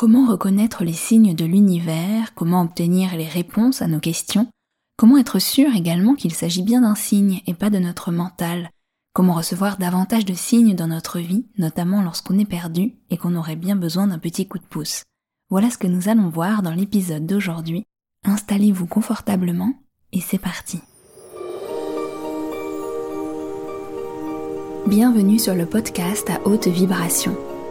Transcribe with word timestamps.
Comment 0.00 0.24
reconnaître 0.24 0.82
les 0.82 0.94
signes 0.94 1.34
de 1.34 1.44
l'univers? 1.44 2.34
Comment 2.34 2.62
obtenir 2.62 3.14
les 3.18 3.28
réponses 3.28 3.82
à 3.82 3.86
nos 3.86 4.00
questions? 4.00 4.48
Comment 4.96 5.18
être 5.18 5.38
sûr 5.38 5.74
également 5.76 6.14
qu'il 6.14 6.32
s'agit 6.32 6.62
bien 6.62 6.80
d'un 6.80 6.94
signe 6.94 7.42
et 7.46 7.52
pas 7.52 7.68
de 7.68 7.78
notre 7.78 8.10
mental? 8.10 8.70
Comment 9.12 9.34
recevoir 9.34 9.76
davantage 9.76 10.24
de 10.24 10.32
signes 10.32 10.74
dans 10.74 10.86
notre 10.86 11.18
vie, 11.18 11.44
notamment 11.58 12.00
lorsqu'on 12.00 12.38
est 12.38 12.46
perdu 12.46 12.94
et 13.10 13.18
qu'on 13.18 13.36
aurait 13.36 13.56
bien 13.56 13.76
besoin 13.76 14.06
d'un 14.06 14.18
petit 14.18 14.48
coup 14.48 14.56
de 14.56 14.64
pouce? 14.64 15.02
Voilà 15.50 15.68
ce 15.68 15.76
que 15.76 15.86
nous 15.86 16.08
allons 16.08 16.30
voir 16.30 16.62
dans 16.62 16.72
l'épisode 16.72 17.26
d'aujourd'hui. 17.26 17.84
Installez-vous 18.24 18.86
confortablement 18.86 19.74
et 20.14 20.22
c'est 20.22 20.38
parti. 20.38 20.80
Bienvenue 24.86 25.38
sur 25.38 25.54
le 25.54 25.66
podcast 25.66 26.30
à 26.30 26.40
haute 26.46 26.68
vibration 26.68 27.36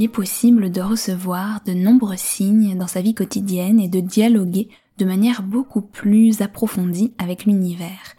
Il 0.00 0.04
est 0.04 0.08
possible 0.08 0.70
de 0.70 0.80
recevoir 0.80 1.60
de 1.66 1.74
nombreux 1.74 2.16
signes 2.16 2.74
dans 2.78 2.86
sa 2.86 3.02
vie 3.02 3.12
quotidienne 3.12 3.78
et 3.78 3.88
de 3.88 4.00
dialoguer 4.00 4.70
de 4.96 5.04
manière 5.04 5.42
beaucoup 5.42 5.82
plus 5.82 6.40
approfondie 6.40 7.12
avec 7.18 7.44
l'univers. 7.44 8.14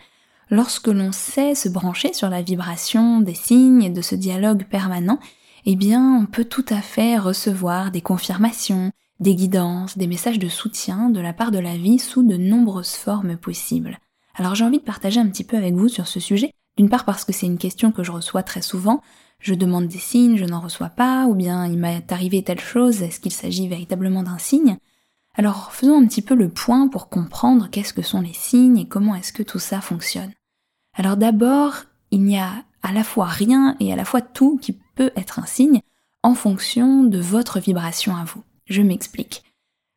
Lorsque 0.51 0.89
l'on 0.89 1.11
sait 1.11 1.55
se 1.55 1.69
brancher 1.69 2.13
sur 2.13 2.29
la 2.29 2.43
vibration 2.43 3.19
des 3.19 3.33
signes 3.33 3.81
et 3.81 3.89
de 3.89 4.03
ce 4.03 4.13
dialogue 4.13 4.65
permanent, 4.65 5.19
eh 5.65 5.75
bien, 5.75 6.19
on 6.21 6.27
peut 6.27 6.45
tout 6.45 6.65
à 6.69 6.81
fait 6.83 7.17
recevoir 7.17 7.89
des 7.89 8.01
confirmations, 8.01 8.91
des 9.19 9.33
guidances, 9.33 9.97
des 9.97 10.05
messages 10.05 10.37
de 10.37 10.49
soutien 10.49 11.09
de 11.09 11.19
la 11.19 11.33
part 11.33 11.49
de 11.49 11.57
la 11.57 11.77
vie 11.77 11.97
sous 11.97 12.21
de 12.21 12.37
nombreuses 12.37 12.93
formes 12.93 13.37
possibles. 13.37 13.97
Alors 14.35 14.53
j'ai 14.53 14.65
envie 14.65 14.77
de 14.77 14.83
partager 14.83 15.19
un 15.19 15.29
petit 15.29 15.43
peu 15.43 15.57
avec 15.57 15.73
vous 15.73 15.87
sur 15.87 16.05
ce 16.05 16.19
sujet, 16.19 16.53
d'une 16.77 16.89
part 16.89 17.05
parce 17.05 17.25
que 17.25 17.33
c'est 17.33 17.47
une 17.47 17.57
question 17.57 17.91
que 17.91 18.03
je 18.03 18.11
reçois 18.11 18.43
très 18.43 18.61
souvent, 18.61 19.01
je 19.41 19.55
demande 19.55 19.87
des 19.87 19.97
signes, 19.97 20.37
je 20.37 20.45
n'en 20.45 20.59
reçois 20.59 20.89
pas, 20.89 21.25
ou 21.25 21.35
bien 21.35 21.65
il 21.65 21.77
m'est 21.77 22.11
arrivé 22.11 22.43
telle 22.43 22.59
chose, 22.59 23.01
est-ce 23.01 23.19
qu'il 23.19 23.31
s'agit 23.31 23.67
véritablement 23.67 24.23
d'un 24.23 24.37
signe? 24.37 24.77
Alors 25.35 25.71
faisons 25.71 26.01
un 26.01 26.05
petit 26.05 26.21
peu 26.21 26.35
le 26.35 26.49
point 26.49 26.87
pour 26.87 27.09
comprendre 27.09 27.69
qu'est-ce 27.69 27.93
que 27.93 28.01
sont 28.01 28.21
les 28.21 28.33
signes 28.33 28.77
et 28.77 28.87
comment 28.87 29.15
est-ce 29.15 29.33
que 29.33 29.43
tout 29.43 29.59
ça 29.59 29.81
fonctionne. 29.81 30.31
Alors 30.93 31.17
d'abord, 31.17 31.73
il 32.11 32.23
n'y 32.23 32.37
a 32.37 32.51
à 32.83 32.91
la 32.91 33.03
fois 33.03 33.25
rien 33.25 33.75
et 33.79 33.91
à 33.93 33.95
la 33.95 34.05
fois 34.05 34.21
tout 34.21 34.57
qui 34.61 34.77
peut 34.95 35.11
être 35.15 35.39
un 35.39 35.45
signe 35.45 35.81
en 36.23 36.35
fonction 36.35 37.03
de 37.03 37.19
votre 37.19 37.59
vibration 37.59 38.15
à 38.15 38.25
vous. 38.25 38.43
Je 38.65 38.81
m'explique. 38.81 39.43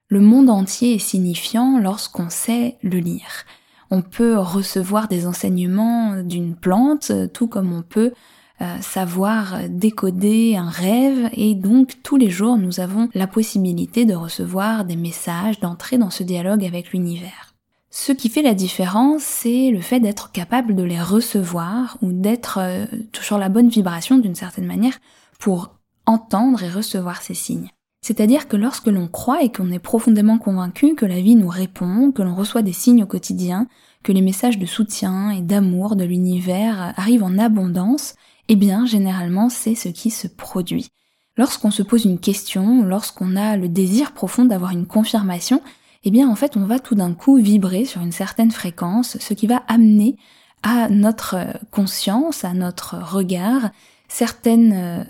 Le 0.09 0.21
monde 0.21 0.51
entier 0.51 0.95
est 0.95 0.99
signifiant 0.99 1.79
lorsqu'on 1.79 2.31
sait 2.31 2.79
le 2.83 2.99
lire. 2.99 3.45
On 3.91 4.03
peut 4.03 4.39
recevoir 4.39 5.09
des 5.09 5.27
enseignements 5.27 6.23
d'une 6.23 6.55
plante, 6.55 7.13
tout 7.33 7.49
comme 7.49 7.73
on 7.73 7.83
peut 7.83 8.13
euh, 8.61 8.81
savoir 8.81 9.69
décoder 9.69 10.57
un 10.57 10.69
rêve 10.69 11.29
et 11.33 11.55
donc 11.55 12.03
tous 12.03 12.17
les 12.17 12.31
jours 12.31 12.57
nous 12.57 12.81
avons 12.81 13.09
la 13.15 13.27
possibilité 13.27 14.05
de 14.05 14.15
recevoir 14.15 14.85
des 14.85 14.97
messages, 14.97 15.61
d'entrer 15.61 15.99
dans 15.99 16.11
ce 16.11 16.23
dialogue 16.23 16.65
avec 16.65 16.93
l'univers. 16.93 17.55
Ce 17.97 18.11
qui 18.11 18.29
fait 18.29 18.43
la 18.43 18.55
différence, 18.55 19.23
c'est 19.23 19.71
le 19.71 19.81
fait 19.81 20.01
d'être 20.01 20.33
capable 20.33 20.75
de 20.75 20.83
les 20.83 21.01
recevoir 21.01 21.97
ou 22.03 22.13
d'être 22.13 22.59
euh, 22.61 22.87
sur 23.13 23.39
la 23.39 23.49
bonne 23.49 23.69
vibration 23.69 24.19
d'une 24.19 24.35
certaine 24.35 24.67
manière 24.67 24.99
pour 25.39 25.77
entendre 26.05 26.63
et 26.65 26.69
recevoir 26.69 27.23
ces 27.23 27.35
signes. 27.35 27.71
C'est-à-dire 28.05 28.49
que 28.49 28.57
lorsque 28.57 28.89
l'on 28.89 29.07
croit 29.07 29.43
et 29.45 29.53
qu'on 29.53 29.71
est 29.71 29.79
profondément 29.79 30.39
convaincu 30.39 30.97
que 30.97 31.07
la 31.07 31.21
vie 31.21 31.37
nous 31.37 31.49
répond, 31.49 32.11
que 32.11 32.23
l'on 32.23 32.35
reçoit 32.35 32.63
des 32.63 32.73
signes 32.73 33.05
au 33.05 33.07
quotidien, 33.07 33.69
que 34.03 34.13
les 34.13 34.23
messages 34.23 34.59
de 34.59 34.67
soutien 34.67 35.31
et 35.31 35.41
d'amour 35.41 35.95
de 35.95 36.05
l'univers 36.05 36.93
arrivent 36.97 37.23
en 37.23 37.39
abondance, 37.39 38.17
eh 38.49 38.57
bien, 38.57 38.87
généralement, 38.87 39.49
c'est 39.49 39.75
ce 39.75 39.89
qui 39.89 40.11
se 40.11 40.27
produit. 40.27 40.89
Lorsqu'on 41.37 41.71
se 41.71 41.83
pose 41.83 42.05
une 42.05 42.21
question, 42.21 42.85
lorsqu'on 42.85 43.37
a 43.37 43.57
le 43.57 43.69
désir 43.69 44.13
profond 44.13 44.45
d'avoir 44.45 44.71
une 44.71 44.87
confirmation, 44.87 45.63
eh 46.05 46.11
bien, 46.11 46.29
en 46.29 46.35
fait, 46.35 46.57
on 46.57 46.67
va 46.67 46.79
tout 46.79 46.95
d'un 46.95 47.15
coup 47.15 47.37
vibrer 47.37 47.85
sur 47.85 48.03
une 48.03 48.13
certaine 48.13 48.51
fréquence, 48.51 49.19
ce 49.19 49.35
qui 49.35 49.47
va 49.47 49.63
amener 49.69 50.17
à 50.63 50.89
notre 50.89 51.37
conscience, 51.71 52.45
à 52.45 52.55
notre 52.55 52.97
regard, 52.99 53.71
certaines 54.09 54.73
euh, 54.73 55.05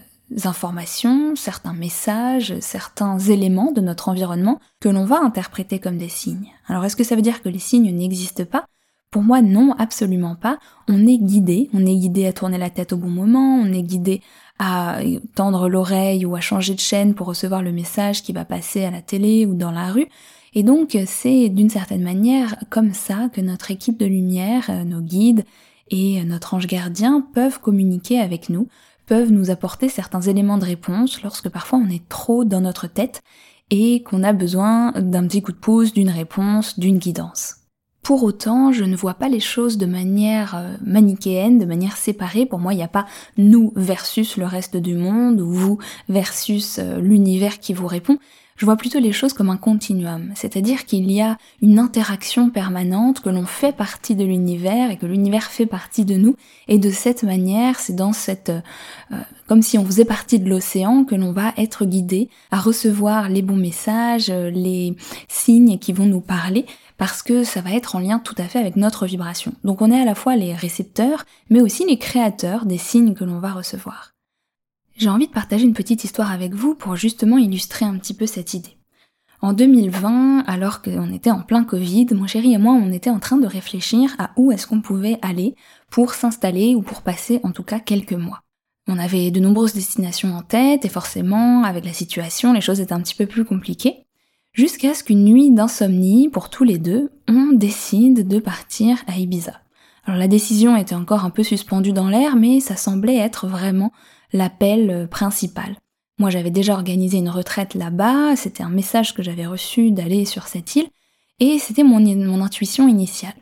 informations, 0.45 1.37
certains 1.37 1.75
messages, 1.75 2.59
certains 2.61 3.19
éléments 3.19 3.73
de 3.73 3.81
notre 3.81 4.09
environnement 4.09 4.61
que 4.81 4.89
l'on 4.89 5.05
va 5.05 5.21
interpréter 5.21 5.79
comme 5.79 5.99
des 5.99 6.09
signes. 6.09 6.49
Alors 6.67 6.85
est-ce 6.85 6.97
que 6.97 7.05
ça 7.05 7.17
veut 7.17 7.23
dire 7.23 7.43
que 7.43 7.49
les 7.49 7.59
signes 7.59 7.95
n'existent 7.95 8.45
pas? 8.45 8.67
Pour 9.15 9.23
moi, 9.23 9.43
non, 9.43 9.77
absolument 9.79 10.35
pas. 10.35 10.59
On 10.89 11.07
est 11.07 11.19
guidé, 11.19 11.71
on 11.73 11.87
est 11.87 11.95
guidé 11.95 12.27
à 12.27 12.33
tourner 12.33 12.59
la 12.59 12.69
tête 12.69 12.93
au 12.93 12.97
bon 12.97 13.11
moment, 13.11 13.61
on 13.63 13.73
est 13.73 13.85
guidé 13.85 14.23
à 14.59 14.99
tendre 15.37 15.69
l'oreille 15.69 16.27
ou 16.27 16.35
à 16.35 16.41
changer 16.41 16.75
de 16.75 16.81
chaîne 16.81 17.15
pour 17.15 17.29
recevoir 17.29 17.63
le 17.63 17.71
message 17.71 18.25
qui 18.25 18.33
va 18.33 18.45
passer 18.45 18.85
à 18.85 18.91
la 18.91 19.03
télé 19.03 19.47
ou 19.47 19.55
dans 19.55 19.71
la 19.71 19.93
rue. 19.93 20.09
Et 20.55 20.65
donc, 20.65 20.99
c'est 21.07 21.49
d'une 21.49 21.71
certaine 21.71 22.03
manière 22.03 22.57
comme 22.71 22.93
ça 22.93 23.29
que 23.33 23.41
notre 23.41 23.71
équipe 23.71 24.01
de 24.01 24.07
lumière, 24.07 24.65
euh, 24.69 24.83
nos 24.83 25.01
guides 25.01 25.45
et 25.93 26.25
notre 26.25 26.55
ange 26.55 26.67
gardien 26.67 27.25
peuvent 27.35 27.61
communiquer 27.61 28.19
avec 28.19 28.49
nous, 28.49 28.67
peuvent 29.07 29.31
nous 29.31 29.49
apporter 29.53 29.89
certains 29.89 30.23
éléments 30.23 30.59
de 30.59 30.65
réponse 30.65 31.23
lorsque 31.23 31.51
parfois 31.51 31.79
on 31.79 31.89
est 31.89 32.09
trop 32.09 32.45
dans 32.45 32.63
notre 32.63 32.89
tête 32.89 33.23
et 33.71 34.03
qu'on 34.03 34.25
a 34.25 34.33
besoin 34.33 34.91
d'un 34.91 35.25
petit 35.29 35.41
coup 35.41 35.53
de 35.53 35.57
pouce, 35.57 35.93
d'une 35.93 36.11
réponse, 36.11 36.81
d'une 36.81 36.99
guidance. 36.99 37.64
Pour 38.05 38.23
autant, 38.23 38.71
je 38.71 38.85
ne 38.85 38.97
vois 38.97 39.15
pas 39.15 39.31
les 39.31 39.41
choses 39.41 39.79
de 39.79 39.87
manière 39.87 40.55
euh, 40.57 40.75
manichéenne, 40.85 41.59
de 41.59 41.65
manière 41.65 41.97
séparée. 41.97 42.45
Pour 42.45 42.59
moi, 42.59 42.75
il 42.75 42.77
n'y 42.77 42.83
a 42.83 42.89
pas 42.89 43.07
nous 43.39 43.73
versus 43.77 44.37
le 44.37 44.45
reste 44.45 44.77
du 44.77 44.95
monde 44.95 45.41
ou 45.41 45.51
vous 45.51 45.79
versus 46.11 46.79
euh, 46.79 47.01
l'univers 47.01 47.61
qui 47.61 47.73
vous 47.73 47.87
répond. 47.87 48.19
Je 48.57 48.67
vois 48.67 48.77
plutôt 48.77 49.01
les 49.01 49.11
choses 49.11 49.33
comme 49.33 49.49
un 49.49 49.57
continuum, 49.57 50.31
c'est-à-dire 50.37 50.85
qu'il 50.85 51.11
y 51.11 51.21
a 51.21 51.39
une 51.61 51.79
interaction 51.81 52.51
permanente, 52.51 53.21
que 53.21 53.31
l'on 53.31 53.47
fait 53.47 53.75
partie 53.75 54.15
de 54.15 54.25
l'univers 54.25 54.93
et 54.93 54.97
que 54.97 55.07
l'univers 55.07 55.45
fait 55.45 55.67
partie 55.67 56.05
de 56.05 56.15
nous, 56.15 56.37
et 56.69 56.79
de 56.79 56.91
cette 56.91 57.25
manière, 57.25 57.81
c'est 57.81 57.97
dans 57.97 58.13
cette, 58.13 58.51
euh, 58.51 59.17
comme 59.49 59.63
si 59.63 59.77
on 59.77 59.85
faisait 59.85 60.05
partie 60.05 60.39
de 60.39 60.49
l'océan, 60.49 61.05
que 61.05 61.17
l'on 61.17 61.33
va 61.33 61.53
être 61.57 61.85
guidé 61.85 62.29
à 62.53 62.61
recevoir 62.61 63.29
les 63.29 63.43
bons 63.43 63.57
messages, 63.57 64.29
les 64.29 64.95
signes 65.27 65.79
qui 65.79 65.93
vont 65.93 66.07
nous 66.07 66.21
parler, 66.21 66.65
parce 66.97 67.23
que 67.23 67.45
ça 67.45 67.61
va 67.61 67.73
être 67.73 67.97
en 67.97 68.01
lien 68.01 68.19
tout 68.19 68.35
à 68.39 68.45
fait 68.45 68.59
avec 68.59 68.77
notre 68.77 69.07
vibration. 69.07 69.53
Donc 69.65 69.83
on 69.83 69.91
est 69.91 70.01
à 70.01 70.05
la 70.05 70.15
fois 70.15 70.37
les 70.37 70.55
récepteurs, 70.55 71.25
mais 71.51 71.61
aussi 71.61 71.85
les 71.87 71.99
créateurs 71.99 72.67
des 72.67 72.79
signes 72.79 73.15
que 73.15 73.25
l'on 73.25 73.39
va 73.39 73.53
recevoir. 73.53 74.13
J'ai 74.97 75.09
envie 75.09 75.27
de 75.27 75.33
partager 75.33 75.65
une 75.65 75.75
petite 75.75 76.05
histoire 76.05 76.31
avec 76.31 76.55
vous 76.55 76.75
pour 76.75 76.97
justement 76.97 77.37
illustrer 77.37 77.85
un 77.85 77.99
petit 77.99 78.15
peu 78.15 78.27
cette 78.27 78.55
idée. 78.55 78.77
En 79.41 79.53
2020, 79.53 80.45
alors 80.47 80.81
qu'on 80.81 81.13
était 81.13 81.33
en 81.33 81.43
plein 81.43 81.65
Covid, 81.65 82.07
mon 82.13 82.27
chéri 82.27 82.55
et 82.55 82.59
moi, 82.59 82.73
on 82.73 82.93
était 82.93 83.11
en 83.11 83.19
train 83.19 83.37
de 83.37 83.47
réfléchir 83.47 84.15
à 84.19 84.31
où 84.37 84.53
est-ce 84.53 84.67
qu'on 84.67 84.81
pouvait 84.81 85.19
aller 85.21 85.55
pour 85.91 86.15
s'installer 86.15 86.75
ou 86.75 86.83
pour 86.83 87.03
passer 87.03 87.41
en 87.43 87.51
tout 87.51 87.65
cas 87.65 87.81
quelques 87.81 88.13
mois. 88.13 88.41
On 88.87 88.99
avait 88.99 89.31
de 89.31 89.41
nombreuses 89.41 89.75
destinations 89.75 90.35
en 90.35 90.43
tête 90.43 90.85
et 90.85 90.89
forcément, 90.89 91.65
avec 91.65 91.85
la 91.85 91.93
situation, 91.93 92.53
les 92.53 92.61
choses 92.61 92.81
étaient 92.81 92.93
un 92.93 93.01
petit 93.01 93.15
peu 93.15 93.27
plus 93.27 93.45
compliquées 93.45 94.04
jusqu'à 94.55 94.95
ce 94.95 95.05
qu'une 95.05 95.25
nuit 95.25 95.51
d'insomnie, 95.51 96.31
pour 96.31 96.49
tous 96.49 96.65
les 96.65 96.79
deux, 96.79 97.11
on 97.29 97.53
décide 97.53 98.27
de 98.27 98.39
partir 98.39 99.05
à 99.07 99.19
Ibiza. 99.19 99.61
Alors 100.07 100.19
la 100.19 100.29
décision 100.29 100.77
était 100.77 100.95
encore 100.95 101.25
un 101.25 101.31
peu 101.31 101.43
suspendue 101.43 101.93
dans 101.93 102.09
l'air, 102.09 102.37
mais 102.37 102.61
ça 102.61 102.77
semblait 102.77 103.17
être 103.17 103.47
vraiment 103.47 103.93
l'appel 104.33 105.09
principal. 105.11 105.77
Moi 106.19 106.31
j'avais 106.31 106.51
déjà 106.51 106.75
organisé 106.75 107.19
une 107.19 107.29
retraite 107.29 107.75
là-bas, 107.75 108.37
c'était 108.37 108.63
un 108.63 108.71
message 108.71 109.15
que 109.15 109.23
j'avais 109.23 109.47
reçu 109.47 109.91
d'aller 109.91 110.25
sur 110.25 110.47
cette 110.47 110.77
île, 110.77 110.89
et 111.41 111.59
c'était 111.59 111.83
mon, 111.83 111.99
mon, 112.01 112.43
intuition 112.43 112.87
initiale. 112.87 113.35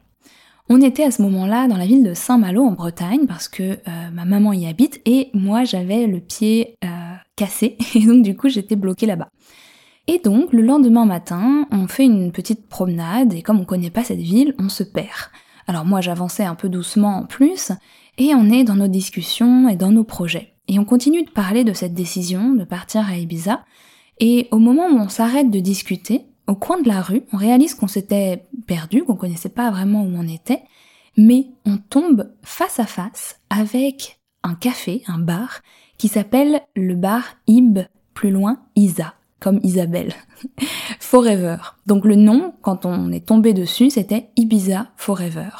On 0.68 0.80
était 0.80 1.04
à 1.04 1.10
ce 1.10 1.20
moment-là 1.22 1.68
dans 1.68 1.76
la 1.76 1.84
ville 1.84 2.04
de 2.04 2.14
Saint-Malo 2.14 2.64
en 2.64 2.72
Bretagne 2.72 3.26
parce 3.26 3.48
que 3.48 3.62
euh, 3.62 4.10
ma 4.12 4.24
maman 4.24 4.54
y 4.54 4.66
habite 4.66 5.02
et 5.04 5.28
moi 5.34 5.64
j'avais 5.64 6.06
le 6.06 6.20
pied 6.20 6.76
euh, 6.84 6.88
cassé 7.36 7.76
et 7.94 8.06
donc 8.06 8.22
du 8.22 8.36
coup 8.36 8.48
j'étais 8.48 8.76
bloquée 8.76 9.06
là-bas. 9.06 9.28
Et 10.08 10.18
donc, 10.18 10.52
le 10.52 10.62
lendemain 10.62 11.04
matin, 11.04 11.66
on 11.70 11.86
fait 11.86 12.04
une 12.04 12.32
petite 12.32 12.68
promenade 12.68 13.34
et 13.34 13.42
comme 13.42 13.60
on 13.60 13.64
connaît 13.64 13.90
pas 13.90 14.02
cette 14.02 14.18
ville, 14.18 14.54
on 14.58 14.68
se 14.68 14.82
perd. 14.82 15.30
Alors 15.68 15.84
moi, 15.84 16.00
j'avançais 16.00 16.44
un 16.44 16.56
peu 16.56 16.68
doucement 16.68 17.18
en 17.18 17.24
plus 17.24 17.70
et 18.18 18.34
on 18.34 18.50
est 18.50 18.64
dans 18.64 18.74
nos 18.74 18.88
discussions 18.88 19.68
et 19.68 19.76
dans 19.76 19.92
nos 19.92 20.02
projets. 20.02 20.54
Et 20.66 20.78
on 20.80 20.84
continue 20.84 21.22
de 21.22 21.30
parler 21.30 21.62
de 21.62 21.72
cette 21.72 21.94
décision 21.94 22.54
de 22.54 22.64
partir 22.64 23.08
à 23.08 23.16
Ibiza. 23.16 23.64
Et 24.18 24.48
au 24.50 24.58
moment 24.58 24.88
où 24.88 24.98
on 24.98 25.08
s'arrête 25.08 25.50
de 25.50 25.60
discuter, 25.60 26.22
au 26.48 26.56
coin 26.56 26.80
de 26.80 26.88
la 26.88 27.00
rue, 27.00 27.22
on 27.32 27.36
réalise 27.36 27.74
qu'on 27.74 27.86
s'était 27.86 28.44
perdu, 28.66 29.04
qu'on 29.04 29.16
connaissait 29.16 29.48
pas 29.48 29.70
vraiment 29.70 30.02
où 30.02 30.12
on 30.16 30.26
était, 30.26 30.62
mais 31.16 31.46
on 31.64 31.78
tombe 31.78 32.32
face 32.42 32.80
à 32.80 32.86
face 32.86 33.40
avec 33.50 34.18
un 34.42 34.54
café, 34.54 35.02
un 35.06 35.18
bar, 35.18 35.60
qui 35.96 36.08
s'appelle 36.08 36.62
le 36.74 36.96
bar 36.96 37.22
Ib, 37.46 37.78
plus 38.14 38.32
loin 38.32 38.58
Isa 38.74 39.14
comme 39.42 39.60
Isabelle. 39.62 40.14
Forever. 41.00 41.56
Donc 41.86 42.04
le 42.04 42.14
nom, 42.14 42.54
quand 42.62 42.86
on 42.86 43.12
est 43.12 43.26
tombé 43.26 43.52
dessus, 43.52 43.90
c'était 43.90 44.30
Ibiza 44.36 44.86
Forever. 44.96 45.50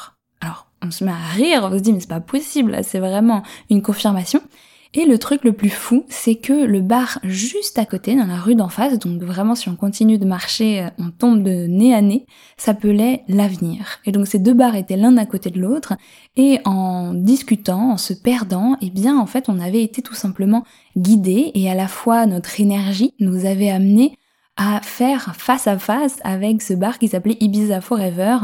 Alors, 0.41 0.67
on 0.81 0.89
se 0.89 1.03
met 1.03 1.11
à 1.11 1.33
rire, 1.33 1.69
on 1.71 1.77
se 1.77 1.83
dit 1.83 1.93
mais 1.93 1.99
c'est 1.99 2.09
pas 2.09 2.19
possible, 2.19 2.79
c'est 2.83 2.99
vraiment 2.99 3.43
une 3.69 3.81
confirmation. 3.81 4.41
Et 4.95 5.05
le 5.05 5.17
truc 5.17 5.43
le 5.43 5.53
plus 5.53 5.71
fou, 5.71 6.05
c'est 6.07 6.35
que 6.35 6.53
le 6.53 6.79
bar 6.81 7.17
juste 7.23 7.79
à 7.79 7.85
côté, 7.85 8.15
dans 8.15 8.27
la 8.27 8.37
rue 8.37 8.53
d'en 8.53 8.69
face, 8.69 8.99
donc 8.99 9.23
vraiment 9.23 9.55
si 9.55 9.67
on 9.67 9.75
continue 9.75 10.19
de 10.19 10.25
marcher, 10.25 10.83
euh, 10.83 10.89
on 10.99 11.09
tombe 11.09 11.41
de 11.41 11.65
nez 11.65 11.95
à 11.95 12.01
nez, 12.01 12.27
s'appelait 12.57 13.23
l'avenir. 13.27 13.99
Et 14.05 14.11
donc 14.11 14.27
ces 14.27 14.37
deux 14.37 14.53
bars 14.53 14.75
étaient 14.75 14.95
l'un 14.95 15.17
à 15.17 15.25
côté 15.25 15.49
de 15.49 15.59
l'autre, 15.59 15.93
et 16.35 16.59
en 16.65 17.13
discutant, 17.15 17.93
en 17.93 17.97
se 17.97 18.13
perdant, 18.13 18.77
eh 18.81 18.91
bien 18.91 19.17
en 19.17 19.25
fait 19.25 19.49
on 19.49 19.59
avait 19.59 19.81
été 19.81 20.03
tout 20.03 20.13
simplement 20.13 20.63
guidés, 20.95 21.51
et 21.55 21.71
à 21.71 21.73
la 21.73 21.87
fois 21.87 22.27
notre 22.27 22.61
énergie 22.61 23.15
nous 23.19 23.45
avait 23.45 23.71
amené 23.71 24.19
à 24.57 24.79
faire 24.81 25.35
face 25.35 25.65
à 25.65 25.79
face 25.79 26.19
avec 26.23 26.61
ce 26.61 26.75
bar 26.75 26.99
qui 26.99 27.07
s'appelait 27.07 27.37
Ibiza 27.39 27.81
Forever 27.81 28.37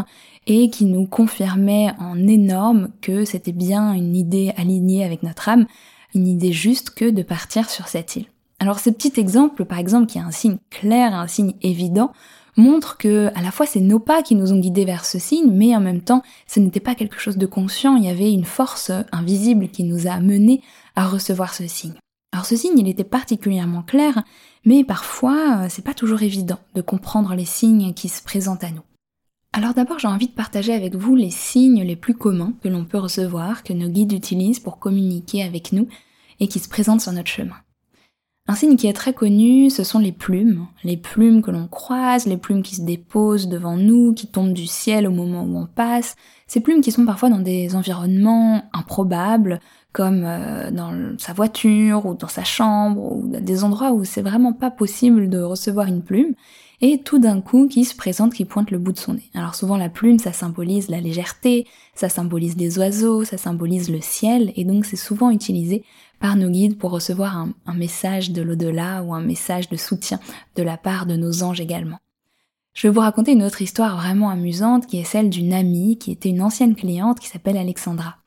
et 0.48 0.72
qui 0.72 0.86
nous 0.86 1.06
confirmait 1.06 1.92
en 2.00 2.18
énorme 2.28 2.90
que 3.02 3.26
c'était 3.26 3.52
bien 3.52 3.94
une 3.94 4.16
idée 4.16 4.52
alignée 4.58 5.04
avec 5.04 5.22
notre 5.22 5.50
âme, 5.50 5.68
une 6.14 6.28
idée 6.28 6.52
juste 6.52 6.92
que 6.92 7.10
de 7.10 7.24
partir 7.24 7.70
sur 7.70 7.88
cette 7.88 8.16
île. 8.16 8.26
Alors 8.60 8.80
ce 8.80 8.90
petit 8.90 9.20
exemple, 9.20 9.66
par 9.66 9.78
exemple, 9.78 10.08
qui 10.08 10.18
est 10.18 10.22
un 10.22 10.32
signe 10.32 10.58
clair, 10.70 11.14
un 11.14 11.28
signe 11.28 11.54
évident, 11.62 12.12
montre 12.58 12.98
que 12.98 13.32
à 13.36 13.42
la 13.42 13.52
fois 13.52 13.66
c'est 13.66 13.80
nos 13.80 14.00
pas 14.00 14.22
qui 14.22 14.36
nous 14.36 14.52
ont 14.52 14.60
guidés 14.60 14.86
vers 14.86 15.06
ce 15.06 15.18
signe, 15.18 15.52
mais 15.52 15.76
en 15.76 15.80
même 15.80 16.02
temps 16.02 16.24
ce 16.46 16.60
n'était 16.60 16.80
pas 16.80 16.96
quelque 16.96 17.20
chose 17.20 17.38
de 17.38 17.46
conscient, 17.46 17.96
il 17.96 18.04
y 18.04 18.10
avait 18.10 18.34
une 18.34 18.46
force 18.46 18.92
invisible 19.12 19.70
qui 19.70 19.84
nous 19.84 20.08
a 20.08 20.12
amenés 20.12 20.62
à 20.96 21.08
recevoir 21.08 21.54
ce 21.54 21.68
signe. 21.68 21.96
Alors 22.34 22.46
ce 22.46 22.56
signe, 22.56 22.78
il 22.78 22.88
était 22.88 23.04
particulièrement 23.04 23.82
clair, 23.82 24.24
mais 24.66 24.84
parfois 24.84 25.70
c'est 25.70 25.86
pas 25.86 25.94
toujours 25.94 26.22
évident 26.22 26.60
de 26.76 26.82
comprendre 26.82 27.34
les 27.34 27.46
signes 27.46 27.94
qui 27.94 28.10
se 28.10 28.22
présentent 28.22 28.64
à 28.64 28.72
nous. 28.72 28.82
Alors 29.52 29.74
d'abord, 29.74 29.98
j'ai 29.98 30.08
envie 30.08 30.28
de 30.28 30.34
partager 30.34 30.74
avec 30.74 30.96
vous 30.96 31.16
les 31.16 31.32
signes 31.32 31.84
les 31.84 31.96
plus 31.96 32.14
communs 32.14 32.54
que 32.62 32.70
l'on 32.70 32.86
peut 32.86 33.00
recevoir, 33.00 33.64
que 33.64 33.74
nos 33.74 33.90
guides 33.90 34.14
utilisent 34.14 34.60
pour 34.60 34.78
communiquer 34.78 35.44
avec 35.44 35.72
nous 35.72 35.88
et 36.40 36.48
qui 36.48 36.60
se 36.60 36.70
présentent 36.70 37.02
sur 37.02 37.12
notre 37.12 37.28
chemin. 37.30 37.56
Un 38.48 38.56
signe 38.56 38.78
qui 38.78 38.88
est 38.88 38.94
très 38.94 39.14
connu, 39.14 39.70
ce 39.70 39.84
sont 39.84 40.00
les 40.00 40.12
plumes. 40.12 40.66
Les 40.84 40.98
plumes 40.98 41.44
que 41.44 41.52
l'on 41.52 41.68
croise, 41.68 42.26
les 42.26 42.38
plumes 42.38 42.64
qui 42.64 42.76
se 42.76 42.82
déposent 42.82 43.48
devant 43.48 43.78
nous, 43.78 44.14
qui 44.14 44.26
tombent 44.26 44.54
du 44.54 44.66
ciel 44.66 45.08
au 45.08 45.12
moment 45.12 45.44
où 45.44 45.58
on 45.58 45.68
passe. 45.68 46.16
Ces 46.48 46.60
plumes 46.60 46.82
qui 46.82 46.92
sont 46.92 47.06
parfois 47.06 47.30
dans 47.30 47.40
des 47.40 47.76
environnements 47.76 48.64
improbables, 48.74 49.60
comme 49.94 50.24
euh, 50.26 50.72
dans 50.72 50.92
sa 51.20 51.34
voiture 51.34 52.08
ou 52.08 52.16
dans 52.16 52.28
sa 52.28 52.44
chambre, 52.44 53.18
ou 53.18 53.28
des 53.28 53.64
endroits 53.64 53.92
où 53.92 54.04
c'est 54.04 54.24
vraiment 54.24 54.54
pas 54.54 54.72
possible 54.72 55.30
de 55.30 55.40
recevoir 55.40 55.88
une 55.88 56.02
plume 56.02 56.34
et 56.82 57.00
tout 57.00 57.20
d'un 57.20 57.42
coup 57.42 57.68
qui 57.68 57.84
se 57.84 57.96
présente, 57.96 58.34
qui 58.34 58.46
pointe 58.46 58.72
le 58.72 58.78
bout 58.78 58.94
de 58.94 58.98
son 58.98 59.16
nez. 59.16 59.30
Alors 59.34 59.56
souvent 59.56 59.78
la 59.78 59.90
plume, 59.90 60.20
ça 60.20 60.32
symbolise 60.32 60.90
la 60.90 61.02
légèreté, 61.02 61.68
ça 61.94 62.10
symbolise 62.10 62.56
les 62.58 62.78
oiseaux, 62.78 63.24
ça 63.26 63.38
symbolise 63.38 63.90
le 63.90 64.02
ciel, 64.02 64.54
et 64.56 64.64
donc 64.64 64.86
c'est 64.86 64.96
souvent 64.96 65.30
utilisé 65.30 65.84
par 66.20 66.36
nos 66.36 66.50
guides 66.50 66.78
pour 66.78 66.92
recevoir 66.92 67.38
un, 67.38 67.74
message 67.74 68.32
de 68.32 68.42
l'au-delà 68.42 69.04
ou 69.04 69.14
un 69.14 69.22
message 69.22 69.70
de 69.70 69.78
soutien 69.78 70.20
de 70.56 70.64
la 70.64 70.78
part 70.78 71.06
de 71.06 71.16
nos 71.16 71.44
anges 71.44 71.62
également. 71.62 72.00
Je 72.74 72.88
vais 72.88 72.94
vous 72.94 73.00
raconter 73.00 73.32
une 73.32 73.44
autre 73.44 73.62
histoire 73.62 73.98
vraiment 73.98 74.30
amusante 74.30 74.86
qui 74.86 75.00
est 75.00 75.06
celle 75.06 75.30
d'une 75.30 75.54
amie 75.54 75.98
qui 75.98 76.12
était 76.12 76.30
une 76.30 76.42
ancienne 76.42 76.76
cliente 76.76 77.20
qui 77.20 77.28
s'appelle 77.28 77.58
Alexandra. 77.58 78.18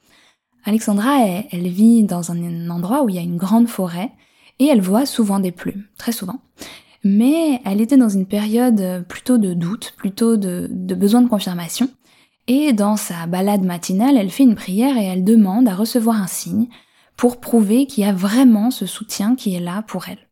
Alexandra, 0.64 1.26
elle, 1.50 1.68
vit 1.68 2.04
dans 2.04 2.30
un 2.30 2.70
endroit 2.70 3.02
où 3.02 3.08
il 3.08 3.16
y 3.16 3.18
a 3.18 3.22
une 3.22 3.36
grande 3.36 3.68
forêt 3.68 4.12
et 4.58 4.66
elle 4.66 4.80
voit 4.80 5.06
souvent 5.06 5.40
des 5.40 5.52
plumes, 5.52 5.84
très 5.98 6.12
souvent 6.12 6.40
mais 7.04 7.60
elle 7.64 7.80
était 7.80 7.96
dans 7.96 8.08
une 8.08 8.26
période 8.26 9.04
plutôt 9.08 9.38
de 9.38 9.54
doute, 9.54 9.94
plutôt 9.96 10.36
de, 10.36 10.68
besoin 10.94 11.22
de 11.22 11.28
confirmation. 11.28 11.88
Et 12.48 12.72
dans 12.72 12.96
sa 12.96 13.26
balade 13.26 13.62
matinale, 13.62 14.16
elle 14.16 14.30
fait 14.30 14.42
une 14.42 14.54
prière 14.54 14.96
et 14.96 15.04
elle 15.04 15.24
demande 15.24 15.68
à 15.68 15.74
recevoir 15.74 16.20
un 16.20 16.26
signe 16.26 16.68
pour 17.16 17.40
prouver 17.40 17.86
qu'il 17.86 18.04
y 18.04 18.06
a 18.06 18.12
vraiment 18.12 18.70
ce 18.70 18.86
soutien 18.86 19.36
qui 19.36 19.54
est 19.54 19.60
là 19.60 19.82
pour 19.82 20.08
elle. 20.08 20.28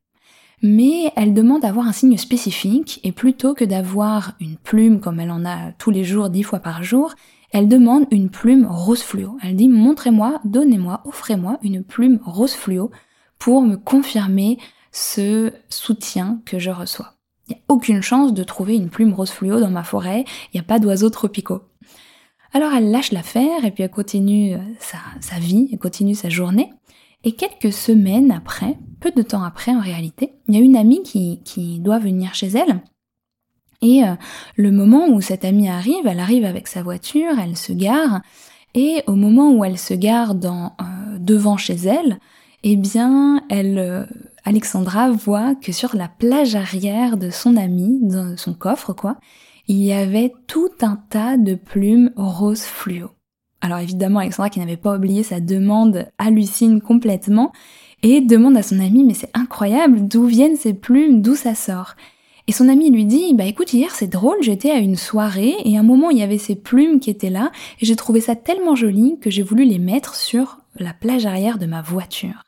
Mais 0.63 1.13
elle 1.17 1.35
demande 1.35 1.63
d'avoir 1.63 1.87
un 1.87 1.93
signe 1.93 2.19
spécifique 2.19 3.01
et 3.03 3.13
plutôt 3.13 3.55
que 3.55 3.65
d'avoir 3.65 4.35
une 4.41 4.57
plume 4.57 5.01
comme 5.01 5.21
elle 5.21 5.31
en 5.31 5.45
a 5.45 5.73
tous 5.79 5.91
les 5.91 6.05
jours, 6.05 6.31
dix 6.31 6.43
fois 6.43 6.59
par 6.59 6.83
jour, 6.83 7.15
elle 7.53 7.69
demande 7.69 8.07
une 8.11 8.29
plume 8.29 8.67
rose 8.67 9.03
fluo. 9.03 9.39
Elle 9.43 9.57
dit 9.57 9.69
montrez-moi, 9.69 10.41
donnez-moi, 10.45 11.01
offrez-moi 11.05 11.59
une 11.63 11.83
plume 11.83 12.21
rose 12.25 12.55
fluo 12.55 12.91
pour 13.39 13.63
me 13.63 13.77
confirmer 13.77 14.59
ce 14.93 15.53
soutien 15.69 16.41
que 16.45 16.59
je 16.59 16.71
reçois. 16.71 17.15
Il 17.49 17.53
n'y 17.53 17.57
a 17.57 17.63
aucune 17.69 18.03
chance 18.03 18.33
de 18.33 18.45
trouver 18.45 18.77
une 18.77 18.91
plume 18.91 19.13
rose 19.13 19.31
fluo 19.31 19.61
dans 19.61 19.71
ma 19.71 19.83
forêt, 19.83 20.25
il 20.53 20.57
n'y 20.57 20.61
a 20.61 20.65
pas 20.65 20.79
d'oiseaux 20.79 21.11
tropicaux. 21.11 21.63
Alors 22.53 22.73
elle 22.73 22.91
lâche 22.91 23.13
l'affaire 23.13 23.65
et 23.65 23.71
puis 23.71 23.85
elle 23.85 23.91
continue 23.91 24.55
euh, 24.55 24.59
sa, 24.81 25.39
vie, 25.39 25.69
elle 25.73 25.79
continue 25.79 26.15
sa 26.15 26.29
journée. 26.29 26.71
Et 27.23 27.33
quelques 27.33 27.73
semaines 27.73 28.33
après, 28.33 28.77
peu 29.01 29.13
de 29.13 29.23
temps 29.23 29.43
après 29.43 29.73
en 29.73 29.81
réalité, 29.81 30.33
il 30.49 30.55
y 30.55 30.59
a 30.59 30.61
une 30.61 30.77
amie 30.77 31.03
qui, 31.03 31.79
doit 31.81 31.99
venir 31.99 32.35
chez 32.35 32.49
elle. 32.49 32.81
Et 33.83 34.05
euh, 34.05 34.15
le 34.57 34.71
moment 34.71 35.09
où 35.09 35.21
cette 35.21 35.45
amie 35.45 35.69
arrive, 35.69 36.07
elle 36.07 36.21
arrive 36.21 36.45
avec 36.45 36.67
sa 36.67 36.83
voiture, 36.83 37.39
elle 37.41 37.57
se 37.57 37.73
gare, 37.73 38.21
et 38.75 39.03
au 39.07 39.15
moment 39.15 39.53
où 39.53 39.65
elle 39.65 39.79
se 39.79 39.95
gare 39.95 40.33
euh, 40.33 41.19
devant 41.19 41.57
chez 41.57 41.75
elle, 41.75 42.19
eh 42.63 42.77
bien, 42.77 43.43
elle, 43.49 44.07
Alexandra 44.45 45.11
voit 45.11 45.55
que 45.55 45.73
sur 45.73 45.95
la 45.95 46.09
plage 46.09 46.55
arrière 46.55 47.17
de 47.17 47.31
son 47.31 47.57
ami, 47.57 47.99
dans 48.03 48.37
son 48.37 48.55
coffre 48.55 48.93
quoi, 48.93 49.17
il 49.69 49.79
y 49.79 49.93
avait 49.93 50.33
tout 50.47 50.71
un 50.81 50.97
tas 51.11 51.37
de 51.37 51.55
plumes 51.55 52.11
rose 52.17 52.63
fluo. 52.63 53.11
Alors 53.61 53.79
évidemment, 53.79 54.21
Alexandra 54.21 54.51
qui 54.51 54.59
n'avait 54.59 54.77
pas 54.77 54.97
oublié 54.97 55.23
sa 55.23 55.41
demande 55.41 56.09
hallucine 56.19 56.81
complètement 56.81 57.53
et 58.03 58.21
demande 58.21 58.57
à 58.57 58.63
son 58.63 58.81
ami 58.81 59.05
mais 59.05 59.15
c'est 59.15 59.31
incroyable, 59.35 60.09
d'où 60.09 60.25
viennent 60.25 60.57
ces 60.57 60.75
plumes, 60.75 61.21
d'où 61.23 61.35
ça 61.35 61.55
sort? 61.55 61.95
Et 62.47 62.53
son 62.53 62.69
ami 62.69 62.91
lui 62.91 63.05
dit, 63.05 63.35
bah 63.35 63.45
écoute, 63.45 63.73
hier 63.73 63.95
c'est 63.95 64.09
drôle, 64.09 64.39
j'étais 64.41 64.71
à 64.71 64.79
une 64.79 64.97
soirée 64.97 65.55
et 65.65 65.77
à 65.77 65.81
un 65.81 65.85
moment 65.85 66.11
il 66.11 66.19
y 66.19 66.23
avait 66.23 66.39
ces 66.39 66.57
plumes 66.57 66.99
qui 66.99 67.11
étaient 67.11 67.31
là 67.31 67.53
et 67.81 67.87
j'ai 67.87 67.97
trouvé 67.97 68.21
ça 68.21 68.35
tellement 68.35 68.75
joli 68.75 69.19
que 69.21 69.31
j'ai 69.31 69.43
voulu 69.43 69.65
les 69.65 69.79
mettre 69.79 70.17
sur 70.17 70.59
la 70.77 70.95
plage 70.95 71.27
arrière 71.27 71.59
de 71.59 71.67
ma 71.67 71.83
voiture. 71.83 72.43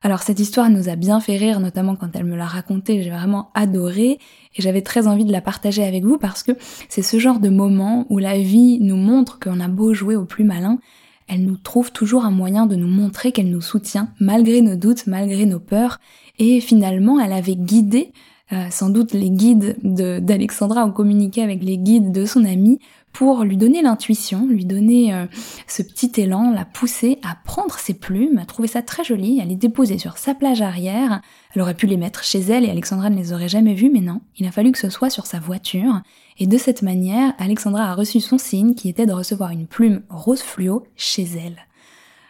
Alors 0.00 0.22
cette 0.22 0.38
histoire 0.38 0.70
nous 0.70 0.88
a 0.88 0.94
bien 0.94 1.18
fait 1.18 1.36
rire, 1.36 1.58
notamment 1.58 1.96
quand 1.96 2.14
elle 2.14 2.24
me 2.24 2.36
l'a 2.36 2.46
racontée, 2.46 3.02
j'ai 3.02 3.10
vraiment 3.10 3.50
adoré 3.54 4.20
et 4.54 4.62
j'avais 4.62 4.82
très 4.82 5.08
envie 5.08 5.24
de 5.24 5.32
la 5.32 5.40
partager 5.40 5.82
avec 5.82 6.04
vous 6.04 6.18
parce 6.18 6.44
que 6.44 6.52
c'est 6.88 7.02
ce 7.02 7.18
genre 7.18 7.40
de 7.40 7.48
moment 7.48 8.06
où 8.08 8.18
la 8.18 8.38
vie 8.38 8.78
nous 8.80 8.96
montre 8.96 9.40
qu'on 9.40 9.58
a 9.58 9.66
beau 9.66 9.94
jouer 9.94 10.14
au 10.14 10.24
plus 10.24 10.44
malin, 10.44 10.78
elle 11.26 11.44
nous 11.44 11.56
trouve 11.56 11.90
toujours 11.90 12.24
un 12.24 12.30
moyen 12.30 12.66
de 12.66 12.76
nous 12.76 12.86
montrer 12.86 13.32
qu'elle 13.32 13.50
nous 13.50 13.60
soutient 13.60 14.10
malgré 14.20 14.62
nos 14.62 14.76
doutes, 14.76 15.08
malgré 15.08 15.46
nos 15.46 15.58
peurs. 15.58 15.98
Et 16.38 16.60
finalement 16.60 17.18
elle 17.18 17.32
avait 17.32 17.56
guidé 17.56 18.12
euh, 18.52 18.70
sans 18.70 18.88
doute 18.88 19.12
les 19.12 19.30
guides 19.30 19.76
d'Alexandra 19.82 20.86
ont 20.86 20.90
communiqué 20.90 21.42
avec 21.42 21.62
les 21.62 21.76
guides 21.76 22.12
de 22.12 22.24
son 22.24 22.46
ami 22.46 22.78
pour 23.12 23.42
lui 23.42 23.56
donner 23.56 23.82
l'intuition, 23.82 24.46
lui 24.46 24.64
donner 24.64 25.12
euh, 25.12 25.26
ce 25.66 25.82
petit 25.82 26.20
élan, 26.20 26.52
la 26.52 26.64
pousser 26.64 27.18
à 27.22 27.36
prendre 27.44 27.78
ses 27.78 27.94
plumes, 27.94 28.38
à 28.38 28.44
trouver 28.44 28.68
ça 28.68 28.82
très 28.82 29.02
joli, 29.02 29.40
à 29.40 29.44
les 29.44 29.56
déposer 29.56 29.98
sur 29.98 30.18
sa 30.18 30.34
plage 30.34 30.62
arrière. 30.62 31.20
Elle 31.54 31.62
aurait 31.62 31.74
pu 31.74 31.86
les 31.86 31.96
mettre 31.96 32.22
chez 32.22 32.40
elle 32.40 32.64
et 32.64 32.70
Alexandra 32.70 33.10
ne 33.10 33.16
les 33.16 33.32
aurait 33.32 33.48
jamais 33.48 33.74
vues, 33.74 33.90
mais 33.92 34.00
non, 34.00 34.20
il 34.36 34.46
a 34.46 34.52
fallu 34.52 34.72
que 34.72 34.78
ce 34.78 34.90
soit 34.90 35.10
sur 35.10 35.26
sa 35.26 35.40
voiture. 35.40 36.02
Et 36.38 36.46
de 36.46 36.58
cette 36.58 36.82
manière, 36.82 37.34
Alexandra 37.38 37.90
a 37.90 37.94
reçu 37.94 38.20
son 38.20 38.38
signe 38.38 38.74
qui 38.74 38.88
était 38.88 39.06
de 39.06 39.12
recevoir 39.12 39.50
une 39.50 39.66
plume 39.66 40.02
rose 40.08 40.42
fluo 40.42 40.84
chez 40.96 41.24
elle. 41.24 41.56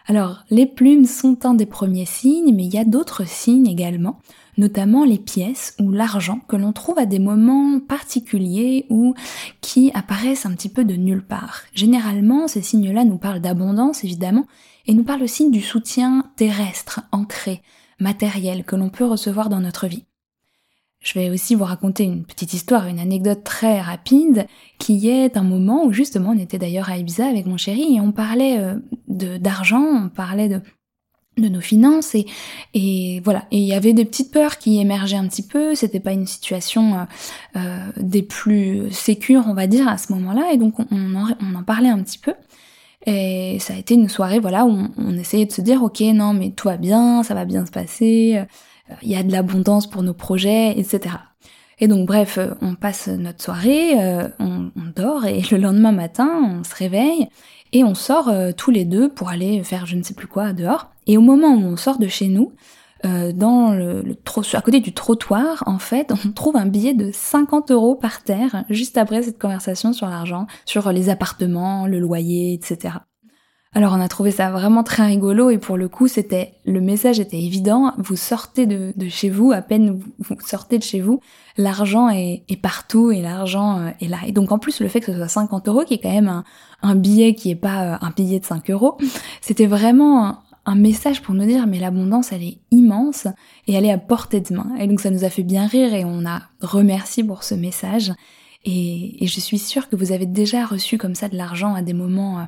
Alors, 0.06 0.44
les 0.48 0.64
plumes 0.64 1.04
sont 1.04 1.44
un 1.44 1.52
des 1.52 1.66
premiers 1.66 2.06
signes, 2.06 2.54
mais 2.54 2.64
il 2.64 2.74
y 2.74 2.78
a 2.78 2.84
d'autres 2.84 3.28
signes 3.28 3.66
également 3.66 4.18
notamment 4.58 5.04
les 5.04 5.18
pièces 5.18 5.74
ou 5.80 5.90
l'argent 5.90 6.40
que 6.48 6.56
l'on 6.56 6.72
trouve 6.72 6.98
à 6.98 7.06
des 7.06 7.18
moments 7.18 7.80
particuliers 7.80 8.84
ou 8.90 9.14
qui 9.60 9.90
apparaissent 9.94 10.44
un 10.44 10.52
petit 10.52 10.68
peu 10.68 10.84
de 10.84 10.96
nulle 10.96 11.24
part. 11.24 11.62
Généralement, 11.72 12.48
ces 12.48 12.60
signes-là 12.60 13.04
nous 13.04 13.18
parlent 13.18 13.40
d'abondance, 13.40 14.04
évidemment, 14.04 14.46
et 14.86 14.94
nous 14.94 15.04
parlent 15.04 15.22
aussi 15.22 15.50
du 15.50 15.62
soutien 15.62 16.24
terrestre, 16.36 17.00
ancré, 17.12 17.62
matériel 18.00 18.64
que 18.64 18.76
l'on 18.76 18.90
peut 18.90 19.06
recevoir 19.06 19.48
dans 19.48 19.60
notre 19.60 19.86
vie. 19.86 20.04
Je 21.00 21.14
vais 21.14 21.30
aussi 21.30 21.54
vous 21.54 21.64
raconter 21.64 22.02
une 22.02 22.24
petite 22.24 22.54
histoire, 22.54 22.88
une 22.88 22.98
anecdote 22.98 23.44
très 23.44 23.80
rapide, 23.80 24.46
qui 24.78 25.08
est 25.08 25.36
un 25.36 25.44
moment 25.44 25.84
où 25.84 25.92
justement 25.92 26.30
on 26.30 26.38
était 26.38 26.58
d'ailleurs 26.58 26.90
à 26.90 26.98
Ibiza 26.98 27.26
avec 27.26 27.46
mon 27.46 27.56
chéri 27.56 27.94
et 27.94 28.00
on 28.00 28.10
parlait 28.10 28.58
euh, 28.58 29.38
d'argent, 29.38 29.84
on 29.84 30.08
parlait 30.08 30.48
de, 30.48 30.60
de 31.38 31.48
nos 31.48 31.60
finances 31.60 32.14
et, 32.74 33.20
voilà. 33.24 33.44
Et 33.50 33.58
il 33.58 33.66
y 33.66 33.74
avait 33.74 33.92
des 33.92 34.04
petites 34.04 34.32
peurs 34.32 34.58
qui 34.58 34.80
émergeaient 34.80 35.16
un 35.16 35.28
petit 35.28 35.46
peu. 35.46 35.74
C'était 35.74 36.00
pas 36.00 36.12
une 36.12 36.26
situation 36.26 36.94
euh, 36.94 37.04
euh, 37.56 37.86
des 37.96 38.22
plus 38.22 38.90
sécures 38.90 39.44
on 39.46 39.54
va 39.54 39.66
dire 39.66 39.88
à 39.88 39.98
ce 39.98 40.12
moment-là. 40.12 40.52
Et 40.52 40.56
donc 40.56 40.74
on 40.90 41.14
en, 41.14 41.62
parlait 41.64 41.88
un 41.88 42.02
petit 42.02 42.18
peu. 42.18 42.34
Et 43.06 43.58
ça 43.60 43.74
a 43.74 43.76
été 43.76 43.94
une 43.94 44.08
soirée 44.08 44.40
voilà 44.40 44.66
où 44.66 44.88
on, 44.96 45.16
essayait 45.16 45.46
de 45.46 45.52
se 45.52 45.60
dire 45.60 45.82
ok 45.82 46.00
non 46.00 46.34
mais 46.34 46.50
tout 46.50 46.68
va 46.68 46.76
bien 46.76 47.22
ça 47.22 47.32
va 47.32 47.44
bien 47.44 47.64
se 47.64 47.70
passer 47.70 48.44
il 49.02 49.10
y 49.10 49.16
a 49.16 49.22
de 49.22 49.32
l'abondance 49.32 49.88
pour 49.88 50.02
nos 50.02 50.14
projets, 50.14 50.78
etc. 50.78 51.14
Et 51.80 51.86
donc 51.86 52.06
bref, 52.06 52.38
euh, 52.38 52.54
on 52.60 52.74
passe 52.74 53.08
notre 53.08 53.42
soirée, 53.42 54.02
euh, 54.02 54.28
on, 54.40 54.70
dort 54.96 55.26
et 55.26 55.42
le 55.50 55.58
lendemain 55.58 55.92
matin, 55.92 56.28
on 56.42 56.64
se 56.64 56.74
réveille 56.74 57.28
et 57.72 57.84
on 57.84 57.94
sort 57.94 58.28
euh, 58.28 58.52
tous 58.56 58.70
les 58.70 58.84
deux 58.84 59.08
pour 59.08 59.28
aller 59.28 59.62
faire 59.64 59.86
je 59.86 59.96
ne 59.96 60.02
sais 60.02 60.14
plus 60.14 60.26
quoi 60.26 60.52
dehors. 60.52 60.90
Et 61.06 61.16
au 61.16 61.20
moment 61.20 61.54
où 61.54 61.60
on 61.60 61.76
sort 61.76 61.98
de 61.98 62.08
chez 62.08 62.28
nous, 62.28 62.52
dans 63.04 63.74
le, 63.74 64.02
le 64.02 64.16
à 64.54 64.60
côté 64.60 64.80
du 64.80 64.92
trottoir, 64.92 65.62
en 65.66 65.78
fait, 65.78 66.12
on 66.26 66.32
trouve 66.32 66.56
un 66.56 66.66
billet 66.66 66.94
de 66.94 67.10
50 67.12 67.70
euros 67.70 67.94
par 67.94 68.24
terre 68.24 68.64
juste 68.70 68.98
après 68.98 69.22
cette 69.22 69.38
conversation 69.38 69.92
sur 69.92 70.08
l'argent, 70.08 70.48
sur 70.64 70.90
les 70.90 71.08
appartements, 71.08 71.86
le 71.86 72.00
loyer, 72.00 72.54
etc. 72.54 72.94
Alors 73.74 73.92
on 73.92 74.00
a 74.00 74.08
trouvé 74.08 74.30
ça 74.30 74.50
vraiment 74.50 74.82
très 74.82 75.04
rigolo 75.04 75.50
et 75.50 75.58
pour 75.58 75.76
le 75.76 75.88
coup 75.88 76.08
c'était 76.08 76.54
le 76.64 76.80
message 76.80 77.20
était 77.20 77.40
évident. 77.40 77.92
Vous 77.98 78.16
sortez 78.16 78.66
de, 78.66 78.94
chez 79.10 79.28
vous, 79.28 79.52
à 79.52 79.60
peine 79.60 80.00
vous, 80.18 80.36
sortez 80.44 80.78
de 80.78 80.82
chez 80.82 81.00
vous, 81.00 81.20
l'argent 81.58 82.08
est, 82.08 82.44
partout 82.62 83.10
et 83.10 83.20
l'argent 83.20 83.78
euh, 83.78 83.90
est 84.00 84.08
là. 84.08 84.18
Et 84.26 84.32
donc 84.32 84.52
en 84.52 84.58
plus 84.58 84.80
le 84.80 84.88
fait 84.88 85.00
que 85.00 85.12
ce 85.12 85.18
soit 85.18 85.28
50 85.28 85.68
euros, 85.68 85.84
qui 85.84 85.94
est 85.94 85.98
quand 85.98 86.10
même 86.10 86.42
un, 86.82 86.94
billet 86.94 87.34
qui 87.34 87.50
est 87.50 87.56
pas 87.56 87.82
euh, 87.82 87.98
un 88.00 88.10
billet 88.10 88.40
de 88.40 88.46
5 88.46 88.70
euros, 88.70 88.96
c'était 89.42 89.66
vraiment 89.66 90.38
un, 90.64 90.74
message 90.74 91.20
pour 91.20 91.34
nous 91.34 91.46
dire 91.46 91.66
mais 91.66 91.78
l'abondance 91.78 92.32
elle 92.32 92.42
est 92.42 92.58
immense 92.70 93.26
et 93.66 93.74
elle 93.74 93.84
est 93.84 93.92
à 93.92 93.98
portée 93.98 94.40
de 94.40 94.54
main. 94.54 94.74
Et 94.78 94.86
donc 94.86 95.00
ça 95.00 95.10
nous 95.10 95.24
a 95.24 95.30
fait 95.30 95.42
bien 95.42 95.66
rire 95.66 95.92
et 95.92 96.06
on 96.06 96.24
a 96.24 96.40
remercié 96.62 97.22
pour 97.22 97.44
ce 97.44 97.54
message. 97.54 98.14
Et, 98.64 99.22
et 99.22 99.26
je 99.26 99.40
suis 99.40 99.58
sûre 99.58 99.90
que 99.90 99.96
vous 99.96 100.10
avez 100.10 100.26
déjà 100.26 100.64
reçu 100.64 100.96
comme 100.96 101.14
ça 101.14 101.28
de 101.28 101.36
l'argent 101.36 101.74
à 101.74 101.82
des 101.82 101.92
moments 101.92 102.40
euh, 102.40 102.44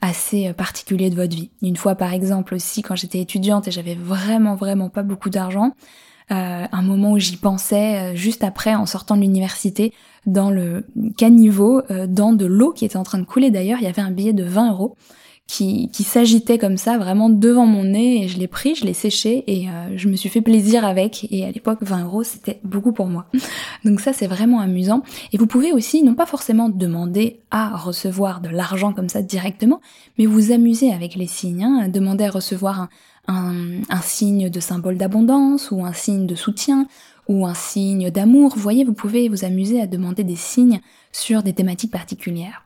assez 0.00 0.48
euh, 0.48 0.52
particulier 0.52 1.10
de 1.10 1.16
votre 1.16 1.34
vie. 1.34 1.50
Une 1.62 1.76
fois 1.76 1.94
par 1.94 2.12
exemple 2.12 2.54
aussi 2.54 2.82
quand 2.82 2.96
j'étais 2.96 3.20
étudiante 3.20 3.68
et 3.68 3.70
j'avais 3.70 3.94
vraiment 3.94 4.54
vraiment 4.54 4.88
pas 4.88 5.02
beaucoup 5.02 5.30
d'argent, 5.30 5.74
euh, 6.30 6.64
un 6.70 6.82
moment 6.82 7.12
où 7.12 7.18
j'y 7.18 7.36
pensais 7.36 7.98
euh, 7.98 8.14
juste 8.14 8.44
après 8.44 8.74
en 8.74 8.86
sortant 8.86 9.16
de 9.16 9.22
l'université 9.22 9.92
dans 10.26 10.50
le 10.50 10.86
caniveau, 11.16 11.80
dans 12.06 12.34
de 12.34 12.44
l'eau 12.44 12.72
qui 12.72 12.84
était 12.84 12.98
en 12.98 13.04
train 13.04 13.18
de 13.18 13.24
couler 13.24 13.50
d'ailleurs, 13.50 13.78
il 13.80 13.84
y 13.84 13.88
avait 13.88 14.02
un 14.02 14.10
billet 14.10 14.34
de 14.34 14.44
20 14.44 14.72
euros 14.72 14.96
qui, 15.50 15.88
qui 15.88 16.04
s'agitait 16.04 16.58
comme 16.58 16.76
ça 16.76 16.96
vraiment 16.96 17.28
devant 17.28 17.66
mon 17.66 17.82
nez 17.82 18.22
et 18.22 18.28
je 18.28 18.38
l'ai 18.38 18.46
pris, 18.46 18.76
je 18.76 18.84
l'ai 18.84 18.94
séché 18.94 19.42
et 19.48 19.68
euh, 19.68 19.96
je 19.96 20.06
me 20.08 20.14
suis 20.14 20.28
fait 20.28 20.42
plaisir 20.42 20.84
avec 20.84 21.26
et 21.32 21.44
à 21.44 21.50
l'époque 21.50 21.80
20 21.80 22.04
euros 22.04 22.22
c'était 22.22 22.60
beaucoup 22.62 22.92
pour 22.92 23.08
moi. 23.08 23.26
Donc 23.84 24.00
ça 24.00 24.12
c'est 24.12 24.28
vraiment 24.28 24.60
amusant 24.60 25.02
et 25.32 25.38
vous 25.38 25.48
pouvez 25.48 25.72
aussi 25.72 26.04
non 26.04 26.14
pas 26.14 26.24
forcément 26.24 26.68
demander 26.68 27.40
à 27.50 27.76
recevoir 27.76 28.40
de 28.40 28.48
l'argent 28.48 28.92
comme 28.92 29.08
ça 29.08 29.22
directement 29.22 29.80
mais 30.18 30.26
vous 30.26 30.52
amuser 30.52 30.92
avec 30.92 31.16
les 31.16 31.26
signes, 31.26 31.64
hein, 31.64 31.88
demander 31.88 32.26
à 32.26 32.30
recevoir 32.30 32.86
un, 33.26 33.80
un 33.88 34.00
signe 34.02 34.50
de 34.50 34.60
symbole 34.60 34.98
d'abondance 34.98 35.72
ou 35.72 35.84
un 35.84 35.92
signe 35.92 36.28
de 36.28 36.36
soutien 36.36 36.86
ou 37.26 37.44
un 37.44 37.54
signe 37.54 38.10
d'amour. 38.10 38.52
Vous 38.54 38.62
voyez, 38.62 38.84
vous 38.84 38.94
pouvez 38.94 39.28
vous 39.28 39.44
amuser 39.44 39.80
à 39.80 39.88
demander 39.88 40.22
des 40.22 40.36
signes 40.36 40.80
sur 41.10 41.42
des 41.42 41.54
thématiques 41.54 41.90
particulières. 41.90 42.62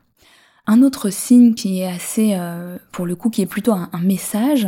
Un 0.66 0.82
autre 0.82 1.10
signe 1.10 1.54
qui 1.54 1.80
est 1.80 1.86
assez, 1.86 2.34
euh, 2.34 2.78
pour 2.90 3.04
le 3.04 3.16
coup, 3.16 3.28
qui 3.28 3.42
est 3.42 3.46
plutôt 3.46 3.72
un, 3.72 3.90
message, 4.02 4.66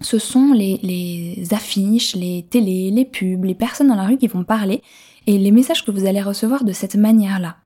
ce 0.00 0.18
sont 0.18 0.52
les, 0.54 1.42
affiches, 1.50 2.16
les 2.16 2.46
télés, 2.48 2.90
les 2.90 3.04
pubs, 3.04 3.44
les 3.44 3.54
personnes 3.54 3.88
dans 3.88 3.94
la 3.94 4.06
rue 4.06 4.16
qui 4.16 4.26
vont 4.26 4.44
parler 4.44 4.82
et 5.26 5.38
les 5.38 5.50
messages 5.50 5.84
que 5.84 5.90
vous 5.90 6.06
allez 6.06 6.22
recevoir 6.22 6.64
de 6.64 6.72
cette 6.72 6.96
manière-là. 6.96 7.56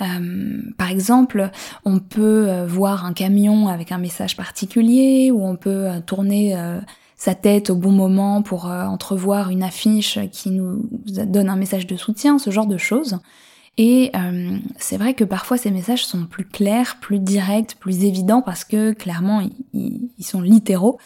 Euh, 0.00 0.60
par 0.78 0.90
exemple, 0.90 1.50
on 1.84 1.98
peut 1.98 2.48
euh, 2.48 2.66
voir 2.66 3.04
un 3.04 3.14
camion 3.14 3.66
avec 3.66 3.90
un 3.90 3.98
message 3.98 4.36
particulier 4.36 5.32
ou 5.32 5.44
on 5.44 5.56
peut 5.56 5.88
tourner 6.06 6.54
sa 7.16 7.34
tête 7.34 7.70
au 7.70 7.76
bon 7.76 7.90
moment 7.90 8.42
pour 8.42 8.66
entrevoir 8.66 9.50
une 9.50 9.64
affiche 9.64 10.20
qui 10.30 10.50
nous 10.50 10.88
donne 10.92 11.48
un 11.48 11.56
message 11.56 11.88
de 11.88 11.96
soutien, 11.96 12.38
ce 12.38 12.50
genre 12.50 12.66
de 12.66 12.78
choses. 12.78 13.18
Et 13.78 14.10
euh, 14.16 14.58
c'est 14.78 14.96
vrai 14.96 15.14
que 15.14 15.24
parfois 15.24 15.58
ces 15.58 15.70
messages 15.70 16.06
sont 16.06 16.26
plus 16.26 16.46
clairs, 16.46 16.96
plus 17.00 17.18
directs, 17.18 17.76
plus 17.78 18.04
évidents 18.04 18.40
parce 18.40 18.64
que 18.64 18.92
clairement 18.92 19.46
ils, 19.74 20.24
sont 20.24 20.40
littéraux. 20.40 20.98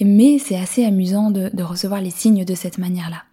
Mais 0.00 0.38
c'est 0.38 0.56
assez 0.56 0.84
amusant 0.84 1.30
de, 1.30 1.62
recevoir 1.62 2.00
les 2.00 2.10
signes 2.10 2.44
de 2.44 2.54
cette 2.54 2.78
manière-là. 2.78 3.24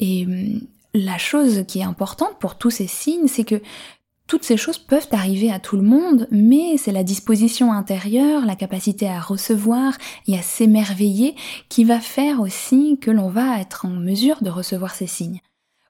Et 0.00 0.24
euh, 0.24 0.60
la 0.94 1.18
chose 1.18 1.64
qui 1.66 1.80
est 1.80 1.84
importante 1.84 2.38
pour 2.38 2.56
tous 2.56 2.70
ces 2.70 2.86
signes, 2.86 3.26
c'est 3.26 3.44
que 3.44 3.60
toutes 4.28 4.44
ces 4.44 4.56
choses 4.56 4.78
peuvent 4.78 5.08
arriver 5.12 5.50
à 5.50 5.58
tout 5.58 5.76
le 5.76 5.82
monde, 5.82 6.28
mais 6.30 6.76
c'est 6.76 6.92
la 6.92 7.02
disposition 7.02 7.72
intérieure, 7.72 8.44
la 8.44 8.56
capacité 8.56 9.08
à 9.08 9.20
recevoir 9.20 9.94
et 10.26 10.38
à 10.38 10.42
s'émerveiller 10.42 11.34
qui 11.68 11.82
va 11.82 11.98
faire 11.98 12.40
aussi 12.40 12.98
que 13.00 13.10
l'on 13.10 13.30
va 13.30 13.58
être 13.58 13.86
en 13.86 13.90
mesure 13.90 14.42
de 14.42 14.50
recevoir 14.50 14.94
ces 14.94 15.06
signes. 15.06 15.40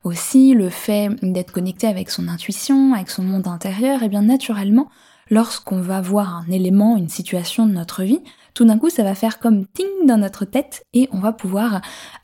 Aussi, 0.05 0.55
le 0.55 0.69
fait 0.71 1.09
d'être 1.23 1.53
connecté 1.53 1.87
avec 1.87 2.11
son 2.11 2.29
intuition, 2.29 2.95
avec 2.95 3.11
son 3.11 3.23
monde 3.23 3.49
intérieur, 3.49 4.03
et 4.03 4.07
eh 4.07 4.09
bien 4.09 4.23
naturellement, 4.23 4.89
lorsqu'on 5.31 5.81
va 5.81 6.01
voir 6.01 6.37
un 6.37 6.51
élément, 6.51 6.97
une 6.97 7.09
situation 7.09 7.67
de 7.67 7.73
notre 7.73 8.03
vie, 8.03 8.21
tout 8.55 8.65
d'un 8.65 8.79
coup 8.79 8.91
ça 8.91 9.03
va 9.03 9.15
faire 9.15 9.39
comme 9.39 9.67
ting 9.67 9.87
dans 10.07 10.17
notre 10.17 10.45
tête 10.45 10.85
et 10.93 11.09
on 11.13 11.21
va 11.21 11.33
pouvoir 11.33 11.81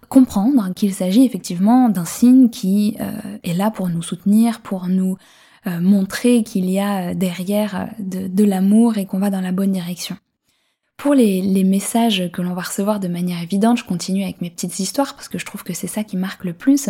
comprendre 0.08 0.72
qu'il 0.74 0.94
s'agit 0.94 1.24
effectivement 1.24 1.88
d'un 1.88 2.04
signe 2.04 2.48
qui 2.48 2.96
euh, 3.00 3.12
est 3.42 3.54
là 3.54 3.70
pour 3.70 3.88
nous 3.88 4.02
soutenir, 4.02 4.60
pour 4.60 4.88
nous 4.88 5.16
euh, 5.66 5.80
montrer 5.80 6.42
qu'il 6.42 6.70
y 6.70 6.78
a 6.78 7.14
derrière 7.14 7.90
de, 7.98 8.28
de 8.28 8.44
l'amour 8.44 8.98
et 8.98 9.06
qu'on 9.06 9.18
va 9.18 9.30
dans 9.30 9.40
la 9.40 9.52
bonne 9.52 9.72
direction. 9.72 10.16
Pour 10.96 11.14
les 11.14 11.64
messages 11.64 12.30
que 12.32 12.40
l'on 12.40 12.54
va 12.54 12.62
recevoir 12.62 13.00
de 13.00 13.08
manière 13.08 13.42
évidente, 13.42 13.78
je 13.78 13.84
continue 13.84 14.22
avec 14.22 14.40
mes 14.40 14.50
petites 14.50 14.78
histoires 14.78 15.14
parce 15.14 15.28
que 15.28 15.38
je 15.38 15.44
trouve 15.44 15.64
que 15.64 15.74
c'est 15.74 15.88
ça 15.88 16.04
qui 16.04 16.16
marque 16.16 16.44
le 16.44 16.52
plus. 16.52 16.88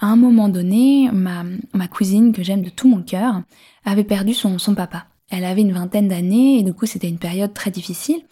À 0.00 0.06
un 0.06 0.16
moment 0.16 0.48
donné, 0.48 1.08
ma, 1.12 1.44
ma 1.72 1.88
cousine, 1.88 2.32
que 2.32 2.42
j'aime 2.42 2.62
de 2.62 2.70
tout 2.70 2.88
mon 2.88 3.02
cœur, 3.02 3.42
avait 3.84 4.04
perdu 4.04 4.34
son, 4.34 4.58
son 4.58 4.74
papa. 4.74 5.06
Elle 5.30 5.44
avait 5.44 5.62
une 5.62 5.72
vingtaine 5.72 6.08
d'années 6.08 6.58
et 6.58 6.62
du 6.62 6.74
coup 6.74 6.86
c'était 6.86 7.08
une 7.08 7.18
période 7.18 7.54
très 7.54 7.70
difficile 7.70 8.22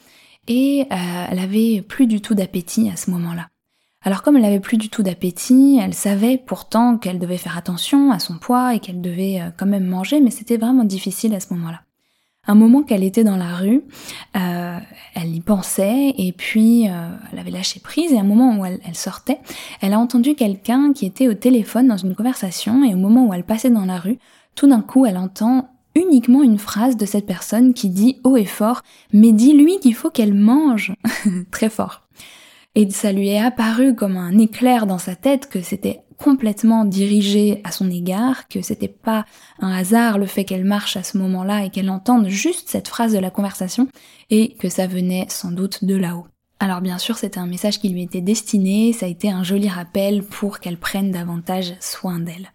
et 0.49 0.87
euh, 0.91 1.27
elle 1.31 1.39
avait 1.39 1.83
plus 1.83 2.07
du 2.07 2.21
tout 2.21 2.35
d'appétit 2.35 2.91
à 2.91 2.97
ce 2.97 3.11
moment-là. 3.11 3.49
Alors 4.03 4.23
comme 4.23 4.37
elle 4.37 4.45
avait 4.45 4.61
plus 4.61 4.79
du 4.79 4.89
tout 4.89 5.03
d'appétit, 5.03 5.79
elle 5.81 5.95
savait 5.95 6.37
pourtant 6.37 6.99
qu'elle 6.99 7.19
devait 7.19 7.39
faire 7.39 7.57
attention 7.57 8.11
à 8.11 8.19
son 8.19 8.39
poids 8.39 8.75
et 8.75 8.81
qu'elle 8.81 9.01
devait 9.01 9.41
euh, 9.41 9.51
quand 9.57 9.67
même 9.67 9.87
manger, 9.87 10.21
mais 10.21 10.31
c'était 10.31 10.57
vraiment 10.57 10.85
difficile 10.85 11.35
à 11.35 11.41
ce 11.41 11.55
moment-là. 11.55 11.83
Un 12.49 12.57
moment 12.57 12.83
qu'elle 12.83 13.05
était 13.05 13.23
dans 13.23 13.37
la 13.37 13.55
rue, 13.55 13.85
euh, 14.37 14.79
elle 15.15 15.33
y 15.33 15.41
pensait 15.41 16.13
et 16.19 16.33
puis 16.33 16.89
euh, 16.89 17.09
elle 17.33 17.39
avait 17.39 17.53
lâché 17.53 17.79
prise 17.79 18.13
et 18.13 18.19
un 18.19 18.25
moment 18.25 18.59
où 18.59 18.65
elle, 18.65 18.81
sortait, 18.95 19.39
elle 19.81 19.93
a 19.93 19.99
entendu 20.01 20.35
quelqu'un 20.35 20.93
qui 20.93 21.07
était 21.07 21.29
au 21.29 21.35
téléphone 21.35 21.87
dans 21.87 21.97
une 21.97 22.17
conversation 22.17 22.83
et 22.83 22.95
au 22.95 22.97
moment 22.97 23.29
où 23.29 23.33
elle 23.33 23.45
passait 23.45 23.71
dans 23.71 23.85
la 23.85 23.97
rue, 23.97 24.19
tout 24.57 24.67
d'un 24.67 24.81
coup 24.81 25.07
elle 25.07 25.19
entend 25.19 25.69
uniquement 25.95 26.43
une 26.43 26.59
phrase 26.59 26.97
de 26.97 27.07
cette 27.07 27.27
personne 27.27 27.75
qui 27.75 27.91
dit 27.91 28.19
haut 28.25 28.37
et 28.37 28.45
fort 28.45 28.83
mais 29.13 29.31
dis-lui 29.31 29.79
qu'il 29.79 29.95
faut 29.95 30.11
qu'elle 30.11 30.35
mange 30.35 30.95
très 31.53 31.71
fort. 31.71 32.03
Et 32.75 32.91
ça 32.91 33.13
lui 33.13 33.29
est 33.29 33.39
apparu 33.39 33.95
comme 33.95 34.17
un 34.17 34.37
éclair 34.39 34.87
dans 34.87 34.99
sa 34.99 35.15
tête 35.15 35.49
que 35.49 35.61
c'était 35.61 36.02
complètement 36.19 36.85
dirigé 36.85 37.61
à 37.65 37.73
son 37.73 37.91
égard, 37.91 38.49
que 38.49 38.63
c'était 38.63 38.89
pas 38.89 39.25
un 39.59 39.73
hasard 39.73 40.19
le 40.19 40.27
fait 40.27 40.45
qu'elle 40.45 40.65
marche 40.65 40.97
à 40.97 41.03
ce 41.03 41.19
moment-là 41.19 41.65
et 41.65 41.71
qu'elle 41.71 41.91
entende 41.91 42.29
juste 42.29 42.69
cette 42.69 42.89
phrase 42.89 43.13
de 43.13 43.19
la 43.19 43.31
conversation, 43.31 43.89
et 44.31 44.55
que 44.55 44.69
ça 44.69 44.87
venait 44.87 45.27
sans 45.29 45.51
doute 45.51 45.85
de 45.85 45.97
là-haut. 45.97 46.27
Alors 46.61 46.81
bien 46.81 46.99
sûr, 46.99 47.17
c'était 47.19 47.41
un 47.41 47.47
message 47.47 47.81
qui 47.81 47.89
lui 47.89 48.03
était 48.03 48.21
destiné, 48.21 48.93
ça 48.93 49.07
a 49.07 49.09
été 49.09 49.31
un 49.31 49.43
joli 49.43 49.69
rappel 49.69 50.23
pour 50.23 50.61
qu'elle 50.61 50.79
prenne 50.79 51.11
davantage 51.11 51.75
soin 51.81 52.21
d'elle. 52.21 52.53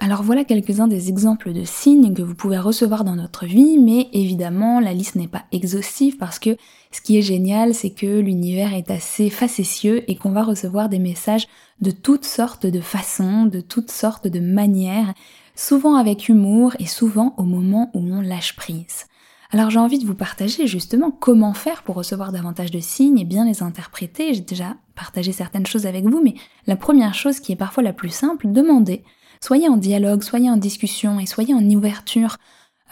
Alors 0.00 0.24
voilà 0.24 0.44
quelques-uns 0.44 0.88
des 0.88 1.08
exemples 1.08 1.52
de 1.52 1.62
signes 1.64 2.14
que 2.14 2.22
vous 2.22 2.34
pouvez 2.34 2.58
recevoir 2.58 3.04
dans 3.04 3.14
notre 3.14 3.46
vie, 3.46 3.78
mais 3.78 4.08
évidemment 4.12 4.80
la 4.80 4.92
liste 4.92 5.14
n'est 5.14 5.28
pas 5.28 5.44
exhaustive 5.52 6.16
parce 6.16 6.40
que 6.40 6.56
ce 6.90 7.00
qui 7.00 7.16
est 7.16 7.22
génial 7.22 7.74
c'est 7.74 7.90
que 7.90 8.18
l'univers 8.18 8.74
est 8.74 8.90
assez 8.90 9.30
facétieux 9.30 10.08
et 10.10 10.16
qu'on 10.16 10.32
va 10.32 10.42
recevoir 10.42 10.88
des 10.88 10.98
messages 10.98 11.46
de 11.80 11.92
toutes 11.92 12.24
sortes 12.24 12.66
de 12.66 12.80
façons, 12.80 13.46
de 13.46 13.60
toutes 13.60 13.90
sortes 13.90 14.26
de 14.26 14.40
manières, 14.40 15.14
souvent 15.54 15.94
avec 15.94 16.28
humour 16.28 16.74
et 16.80 16.86
souvent 16.86 17.32
au 17.36 17.44
moment 17.44 17.90
où 17.94 18.00
on 18.00 18.20
lâche 18.20 18.56
prise. 18.56 19.06
Alors 19.52 19.70
j'ai 19.70 19.78
envie 19.78 20.00
de 20.00 20.06
vous 20.06 20.16
partager 20.16 20.66
justement 20.66 21.12
comment 21.12 21.54
faire 21.54 21.84
pour 21.84 21.94
recevoir 21.94 22.32
davantage 22.32 22.72
de 22.72 22.80
signes 22.80 23.20
et 23.20 23.24
bien 23.24 23.44
les 23.44 23.62
interpréter. 23.62 24.34
J'ai 24.34 24.40
déjà 24.40 24.74
partager 24.96 25.30
certaines 25.30 25.66
choses 25.66 25.86
avec 25.86 26.04
vous, 26.04 26.20
mais 26.20 26.34
la 26.66 26.74
première 26.74 27.14
chose 27.14 27.38
qui 27.38 27.52
est 27.52 27.56
parfois 27.56 27.84
la 27.84 27.92
plus 27.92 28.12
simple, 28.12 28.50
demandez. 28.50 29.04
Soyez 29.46 29.68
en 29.68 29.76
dialogue, 29.76 30.22
soyez 30.22 30.48
en 30.48 30.56
discussion 30.56 31.20
et 31.20 31.26
soyez 31.26 31.52
en 31.52 31.62
ouverture 31.68 32.38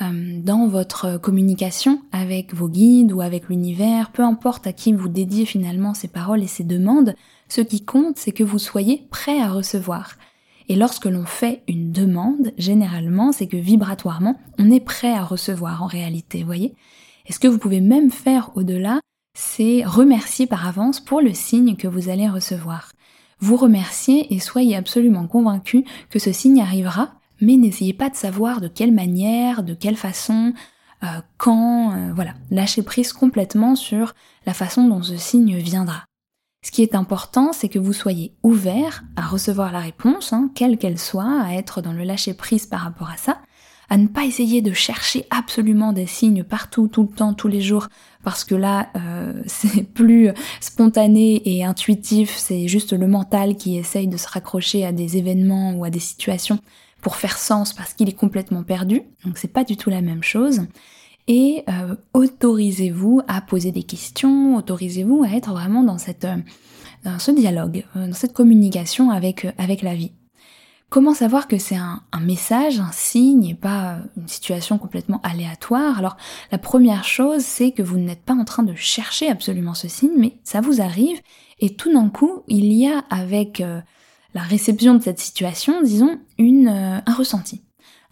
euh, 0.03 0.39
dans 0.43 0.69
votre 0.69 1.17
communication 1.17 2.03
avec 2.13 2.53
vos 2.53 2.69
guides 2.69 3.11
ou 3.11 3.23
avec 3.23 3.49
l'univers, 3.49 4.13
peu 4.13 4.23
importe 4.23 4.67
à 4.67 4.75
qui 4.75 4.93
vous 4.93 5.09
dédiez 5.09 5.47
finalement 5.47 5.95
ces 5.95 6.09
paroles 6.09 6.43
et 6.43 6.47
ces 6.47 6.63
demandes, 6.63 7.15
ce 7.49 7.63
qui 7.63 7.87
compte, 7.87 8.19
c'est 8.19 8.33
que 8.33 8.45
vous 8.45 8.59
soyez 8.59 9.07
prêt 9.11 9.41
à 9.41 9.49
recevoir. 9.49 10.17
Et 10.69 10.77
lorsque 10.77 11.07
l'on 11.07 11.25
fait 11.25 11.63
une 11.69 11.91
demande, 11.91 12.53
généralement, 12.59 13.33
c'est 13.33 13.47
que 13.47 13.57
vibratoirement, 13.57 14.39
on 14.59 14.71
est 14.71 14.85
prêt 14.85 15.15
à 15.15 15.25
recevoir 15.25 15.83
en 15.83 15.87
réalité, 15.87 16.43
voyez 16.45 16.75
Et 17.25 17.33
ce 17.33 17.39
que 17.39 17.49
vous 17.49 17.57
pouvez 17.57 17.81
même 17.81 18.11
faire 18.11 18.51
au-delà, 18.57 19.01
c'est 19.35 19.85
remercier 19.87 20.47
par 20.47 20.69
avance 20.69 21.01
pour 21.01 21.23
le 21.23 21.33
signe 21.33 21.77
que 21.77 21.89
vous 21.89 22.11
allez 22.11 22.29
recevoir. 22.29 22.93
Vous 23.41 23.57
remerciez 23.57 24.33
et 24.35 24.39
soyez 24.39 24.77
absolument 24.77 25.27
convaincu 25.27 25.85
que 26.11 26.19
ce 26.19 26.33
signe 26.33 26.61
arrivera, 26.61 27.15
mais 27.41 27.57
n'essayez 27.57 27.93
pas 27.93 28.09
de 28.09 28.15
savoir 28.15 28.61
de 28.61 28.69
quelle 28.69 28.93
manière, 28.93 29.63
de 29.63 29.75
quelle 29.75 29.97
façon, 29.97 30.53
euh, 31.03 31.07
quand, 31.39 31.93
euh, 31.93 32.13
voilà. 32.15 32.35
Lâchez 32.51 32.83
prise 32.83 33.13
complètement 33.13 33.75
sur 33.75 34.15
la 34.47 34.55
façon 34.55 34.87
dont 34.87 35.03
ce 35.03 35.17
signe 35.17 35.57
viendra. 35.57 36.05
Ce 36.65 36.71
qui 36.71 36.83
est 36.83 36.95
important, 36.95 37.53
c'est 37.53 37.69
que 37.69 37.81
vous 37.81 37.93
soyez 37.93 38.33
ouvert 38.45 39.03
à 39.17 39.23
recevoir 39.23 39.73
la 39.73 39.81
réponse, 39.81 40.33
hein, 40.33 40.49
quelle 40.55 40.79
qu'elle 40.79 40.99
soit, 40.99 41.43
à 41.43 41.55
être 41.55 41.83
dans 41.83 41.93
le 41.93 42.05
lâcher 42.05 42.35
prise 42.35 42.67
par 42.67 42.81
rapport 42.81 43.11
à 43.11 43.17
ça, 43.17 43.39
à 43.93 43.99
ne 43.99 44.07
pas 44.07 44.25
essayer 44.25 44.63
de 44.63 44.73
chercher 44.73 45.27
absolument 45.29 45.93
des 45.93 46.07
signes 46.07 46.45
partout, 46.45 46.89
tout 46.89 47.03
le 47.03 47.11
temps, 47.11 47.35
tous 47.35 47.49
les 47.49 47.61
jours, 47.61 47.89
parce 48.25 48.43
que 48.43 48.55
là, 48.55 48.89
euh, 48.97 49.43
c'est 49.47 49.83
plus 49.83 50.31
spontané 50.63 51.43
et 51.45 51.63
intuitif, 51.63 52.35
c'est 52.35 52.69
juste 52.69 52.95
le 52.95 53.07
mental 53.07 53.55
qui 53.55 53.77
essaye 53.77 54.09
de 54.09 54.17
se 54.17 54.27
raccrocher 54.27 54.87
à 54.87 54.93
des 54.93 55.19
événements 55.19 55.75
ou 55.75 55.85
à 55.85 55.91
des 55.91 56.01
situations 56.01 56.59
pour 57.03 57.17
faire 57.17 57.37
sens 57.37 57.75
parce 57.75 57.93
qu'il 57.93 58.09
est 58.09 58.15
complètement 58.15 58.63
perdu. 58.63 59.03
Donc 59.27 59.37
c'est 59.37 59.53
pas 59.53 59.63
du 59.63 59.77
tout 59.77 59.91
la 59.91 60.01
même 60.01 60.23
chose. 60.23 60.63
Et 61.29 61.63
euh, 61.69 61.95
autorisez-vous 62.15 63.21
à 63.29 63.43
poser 63.43 63.73
des 63.73 63.83
questions, 63.83 64.57
autorisez-vous 64.57 65.23
à 65.23 65.37
être 65.37 65.51
vraiment 65.51 65.83
dans 65.83 65.99
cette 65.99 66.25
euh, 66.25 66.39
dans 67.05 67.19
ce 67.19 67.31
dialogue, 67.31 67.85
dans 67.95 68.15
cette 68.15 68.33
communication 68.33 69.11
avec 69.11 69.47
avec 69.59 69.83
la 69.83 69.95
vie. 69.95 70.13
Comment 70.93 71.15
savoir 71.15 71.49
que 71.49 71.57
c'est 71.57 71.77
un, 71.77 72.03
message, 72.21 72.79
un 72.79 72.93
signe 72.93 73.47
et 73.47 73.55
pas 73.55 74.01
une 74.19 74.29
situation 74.29 74.77
complètement 74.77 75.23
aléatoire? 75.23 75.97
Alors 75.97 76.19
la 76.51 76.59
première 76.59 77.03
chose, 77.03 77.41
c'est 77.41 77.71
que 77.71 77.83
vous 77.83 77.97
n'êtes 77.97 78.21
pas 78.21 78.35
en 78.35 78.45
train 78.45 78.63
de 78.63 78.75
chercher 78.75 79.31
absolument 79.31 79.73
ce 79.73 79.89
signe, 79.89 80.13
mais 80.19 80.35
ça 80.45 80.61
vous 80.61 80.83
arrive 80.83 81.19
et 81.61 81.75
tout 81.77 81.91
d'un 81.91 82.11
coup, 82.11 82.43
il 82.47 82.71
y 82.75 82.87
a 82.87 83.05
avec 83.09 83.63
euh, 83.63 83.81
la 84.35 84.43
réception 84.43 84.93
de 84.93 85.03
cette 85.03 85.19
situation, 85.19 85.81
disons, 85.81 86.21
une, 86.37 86.69
euh, 86.69 86.99
un 87.07 87.15
ressenti. 87.15 87.63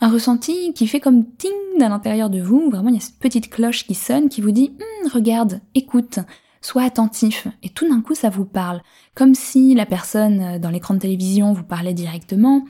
Un 0.01 0.11
ressenti 0.11 0.73
qui 0.73 0.87
fait 0.87 1.01
comme 1.01 1.27
ting 1.33 1.53
à 1.83 1.91
l'intérieur 1.91 2.31
de 2.31 2.41
vous, 2.41 2.71
vraiment 2.71 2.89
il 2.89 2.95
y 2.95 2.99
a 2.99 3.03
cette 3.03 3.19
petite 3.19 3.51
cloche 3.51 3.87
qui 3.87 3.95
sonne 3.95 4.31
qui 4.31 4.41
vous 4.41 4.53
dit 4.53 4.73
hum, 4.81 5.11
regarde, 5.13 5.61
écoute, 5.75 6.21
sois 6.61 6.83
attentif, 6.83 7.49
et 7.63 7.71
tout 7.71 7.89
d'un 7.89 8.01
coup 8.03 8.15
ça 8.15 8.29
vous 8.29 8.45
parle, 8.45 8.83
comme 9.15 9.35
si 9.35 9.75
la 9.75 9.87
personne 9.87 10.41
euh, 10.41 10.59
dans 10.59 10.71
l'écran 10.71 10.95
de 10.95 10.99
télévision 10.99 11.53
vous 11.53 11.65
parlait 11.65 11.95
directement, 11.95 12.65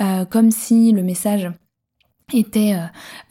euh, 0.00 0.24
comme 0.24 0.50
si 0.50 0.92
le 0.92 1.02
message 1.02 1.50
était 2.32 2.76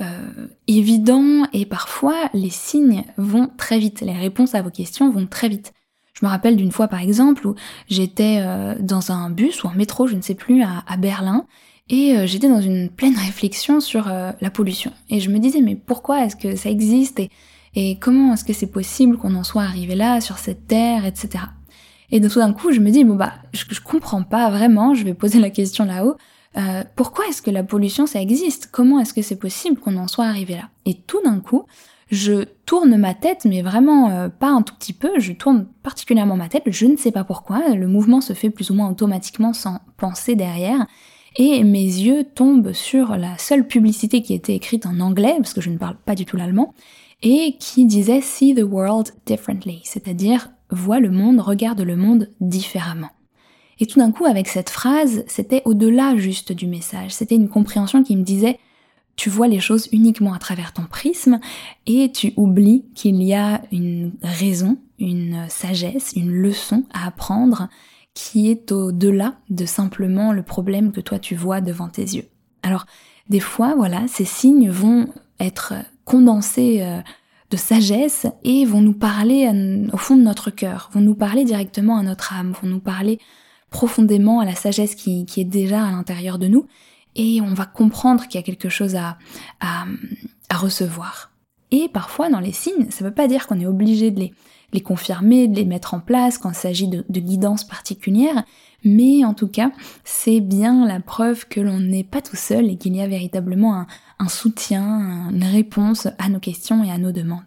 euh, 0.02 0.48
évident, 0.68 1.46
et 1.52 1.66
parfois 1.66 2.30
les 2.34 2.50
signes 2.50 3.04
vont 3.18 3.50
très 3.58 3.78
vite, 3.78 4.02
les 4.02 4.14
réponses 4.14 4.56
à 4.56 4.62
vos 4.62 4.70
questions 4.70 5.12
vont 5.12 5.28
très 5.28 5.50
vite. 5.50 5.74
Je 6.14 6.26
me 6.26 6.30
rappelle 6.30 6.56
d'une 6.56 6.72
fois 6.72 6.88
par 6.88 7.02
exemple 7.02 7.46
où 7.46 7.56
j'étais 7.90 8.42
dans 8.80 9.12
un 9.12 9.30
bus 9.30 9.66
ou 9.66 9.68
un 9.68 9.74
métro, 9.74 10.08
je 10.08 10.16
ne 10.16 10.22
sais 10.22 10.34
plus, 10.34 10.64
à, 10.64 10.96
Berlin, 10.96 11.46
et 11.90 12.26
j'étais 12.26 12.48
dans 12.48 12.62
une 12.62 12.90
pleine 12.90 13.18
réflexion 13.18 13.82
sur 13.82 14.06
la 14.06 14.50
pollution. 14.50 14.94
Et 15.10 15.20
je 15.20 15.30
me 15.30 15.40
disais 15.40 15.60
mais 15.60 15.76
pourquoi 15.76 16.24
est-ce 16.24 16.38
que 16.38 16.56
ça 16.56 16.70
existe 16.70 17.20
comment 18.00 18.34
est-ce 18.34 18.44
que 18.44 18.54
c'est 18.54 18.72
possible 18.72 19.18
qu'on 19.18 19.36
en 19.36 19.44
soit 19.44 19.64
arrivé 19.64 19.96
là, 19.96 20.22
sur 20.22 20.38
cette 20.38 20.68
terre, 20.68 21.06
etc. 21.06 21.44
Et 22.12 22.22
tout 22.22 22.40
d'un 22.40 22.54
coup, 22.54 22.72
je 22.72 22.80
me 22.80 22.92
dis, 22.92 23.04
bon 23.04 23.16
bah, 23.16 23.34
je, 23.54 23.66
je, 23.70 23.82
comprends 23.82 24.24
pas 24.24 24.50
vraiment, 24.50 24.94
je 24.94 25.04
vais 25.04 25.14
poser 25.14 25.40
la 25.40 25.50
question 25.50 25.86
là-haut, 25.86 26.16
euh, 26.58 26.84
pourquoi 26.96 27.28
est-ce 27.28 27.42
que 27.42 27.52
la 27.52 27.64
pollution, 27.64 28.06
ça 28.06 28.22
existe? 28.22 28.70
Comment 28.72 29.00
est-ce 29.00 29.14
que 29.14 29.22
c'est 29.22 29.36
possible 29.36 29.80
qu'on 29.80 29.98
en 29.98 30.08
soit 30.08 30.26
arrivé 30.26 30.56
là? 30.56 30.70
Et 30.86 30.94
tout 30.94 31.22
d'un 31.24 31.40
coup, 31.40 31.66
je 32.12 32.46
tourne 32.66 32.96
ma 32.98 33.14
tête, 33.14 33.46
mais 33.46 33.62
vraiment 33.62 34.10
euh, 34.10 34.30
pas 34.30 34.50
un 34.50 34.62
tout 34.62 34.76
petit 34.76 34.94
peu, 34.94 35.20
je 35.20 35.34
tourne 35.34 35.68
particulièrement 35.84 36.38
ma 36.38 36.48
tête, 36.48 36.64
je 36.68 36.86
ne 36.86 36.96
sais 36.96 37.12
pas 37.12 37.24
pourquoi, 37.24 37.70
le 37.70 37.88
mouvement 37.88 38.22
se 38.22 38.34
fait 38.34 38.50
plus 38.50 38.70
ou 38.70 38.76
moins 38.76 38.90
automatiquement 38.90 39.54
sans 39.54 39.80
penser 39.98 40.36
derrière, 40.36 40.86
et 41.38 41.64
mes 41.64 41.84
yeux 41.84 42.24
tombent 42.24 42.72
sur 42.72 43.18
la 43.18 43.38
seule 43.38 43.68
publicité 43.68 44.22
qui 44.22 44.34
était 44.34 44.56
écrite 44.56 44.86
en 44.86 45.00
anglais, 45.00 45.34
parce 45.38 45.54
que 45.54 45.62
je 45.62 45.70
ne 45.70 45.78
parle 45.78 45.98
pas 45.98 46.16
du 46.16 46.26
tout 46.26 46.38
l'allemand, 46.38 46.74
et 47.22 47.58
qui 47.60 47.86
disait 47.86 48.22
See 48.22 48.54
the 48.54 48.64
world 48.64 49.12
differently, 49.26 49.82
c'est-à-dire 49.84 50.50
vois 50.70 51.00
le 51.00 51.12
monde, 51.12 51.40
regarde 51.40 51.82
le 51.82 51.96
monde 51.96 52.30
différemment. 52.40 53.12
Et 53.80 53.86
tout 53.86 54.00
d'un 54.00 54.12
coup, 54.12 54.26
avec 54.26 54.48
cette 54.48 54.70
phrase, 54.70 55.24
c'était 55.28 55.62
au-delà 55.66 56.16
juste 56.16 56.52
du 56.52 56.68
message, 56.68 57.12
c'était 57.12 57.36
une 57.36 57.50
compréhension 57.50 58.04
qui 58.04 58.16
me 58.16 58.24
disait 58.24 58.60
tu 59.16 59.30
vois 59.30 59.48
les 59.48 59.60
choses 59.60 59.88
uniquement 59.92 60.34
à 60.34 60.40
travers 60.40 60.74
ton 60.74 60.84
prisme 60.84 61.40
et 61.86 62.12
tu 62.12 62.34
oublies 62.36 62.86
qu'il 62.96 63.24
y 63.24 63.34
a 63.34 63.62
une 63.72 64.12
raison, 64.22 64.78
une 65.00 65.46
sagesse, 65.48 66.14
une 66.16 66.32
leçon 66.32 66.84
à 66.94 67.08
apprendre 67.08 67.70
qui 68.14 68.50
est 68.50 68.72
au-delà 68.72 69.36
de 69.50 69.66
simplement 69.66 70.34
le 70.34 70.44
problème 70.44 70.92
que 70.92 71.02
toi 71.02 71.20
tu 71.20 71.36
vois 71.36 71.62
devant 71.62 71.90
tes 71.90 72.02
yeux. 72.02 72.28
Alors, 72.64 72.86
des 73.30 73.40
fois, 73.40 73.74
voilà, 73.76 74.08
ces 74.08 74.26
signes 74.26 74.70
vont 74.70 75.08
être 75.40 75.74
condensés 76.06 76.82
euh, 76.82 77.02
de 77.52 77.58
sagesse 77.58 78.26
et 78.44 78.66
vont 78.66 78.82
nous 78.82 78.94
parler 78.94 79.48
au 79.92 79.98
fond 79.98 80.16
de 80.16 80.22
notre 80.22 80.50
cœur, 80.50 80.90
vont 80.94 81.02
nous 81.02 81.16
parler 81.16 81.44
directement 81.44 81.98
à 81.98 82.04
notre 82.04 82.34
âme, 82.34 82.54
vont 82.62 82.68
nous 82.68 82.80
parler 82.80 83.20
profondément 83.70 84.40
à 84.40 84.46
la 84.46 84.56
sagesse 84.56 84.96
qui, 84.96 85.26
est 85.36 85.44
déjà 85.44 85.86
à 85.86 85.92
l'intérieur 85.92 86.40
de 86.40 86.48
nous 86.48 86.66
et 87.16 87.42
on 87.42 87.54
va 87.54 87.66
comprendre 87.66 88.28
qu'il 88.28 88.40
y 88.40 88.44
a 88.44 88.46
quelque 88.46 88.70
chose 88.70 88.96
à, 88.96 89.18
à, 89.60 89.86
recevoir. 90.56 91.32
Et 91.72 91.90
parfois 91.90 92.30
dans 92.30 92.40
les 92.40 92.54
signes, 92.54 92.90
ça 92.90 93.04
ne 93.04 93.10
veut 93.10 93.14
pas 93.14 93.28
dire 93.28 93.48
qu'on 93.48 93.60
est 93.60 93.66
obligé 93.66 94.10
de 94.12 94.20
les, 94.22 94.34
les 94.76 94.82
confirmer, 94.82 95.48
de 95.48 95.56
les 95.56 95.66
mettre 95.66 95.94
en 95.94 96.00
place 96.00 96.38
quand 96.38 96.52
il 96.52 96.56
s'agit 96.56 96.88
de, 96.88 97.04
de 97.10 97.20
guidance 97.20 97.64
particulière, 97.64 98.44
mais 98.86 99.26
en 99.26 99.34
tout 99.34 99.48
cas, 99.48 99.72
c'est 100.04 100.40
bien 100.40 100.88
la 100.88 101.00
preuve 101.00 101.48
que 101.48 101.60
l'on 101.60 101.80
n'est 101.80 102.04
pas 102.04 102.22
tout 102.22 102.36
seul 102.36 102.70
et 102.70 102.78
qu'il 102.78 102.96
y 102.96 103.02
a 103.02 103.08
véritablement 103.08 103.86
un, 104.20 104.28
soutien, 104.30 105.30
une 105.32 105.44
réponse 105.44 106.08
à 106.20 106.30
nos 106.30 106.40
questions 106.40 106.84
et 106.84 106.92
à 106.92 107.00
nos 107.00 107.12
demandes. 107.12 107.46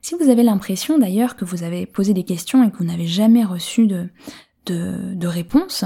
Si 0.00 0.14
vous 0.14 0.30
avez 0.30 0.42
l'impression 0.42 0.98
d'ailleurs 0.98 1.36
que 1.36 1.44
vous 1.44 1.62
avez 1.62 1.84
posé 1.84 2.14
des 2.14 2.24
questions 2.24 2.64
et 2.64 2.70
que 2.70 2.78
vous 2.78 2.84
n'avez 2.84 3.06
jamais 3.06 3.44
reçu 3.44 3.86
de, 3.86 4.08
de, 4.64 5.26
réponse 5.26 5.84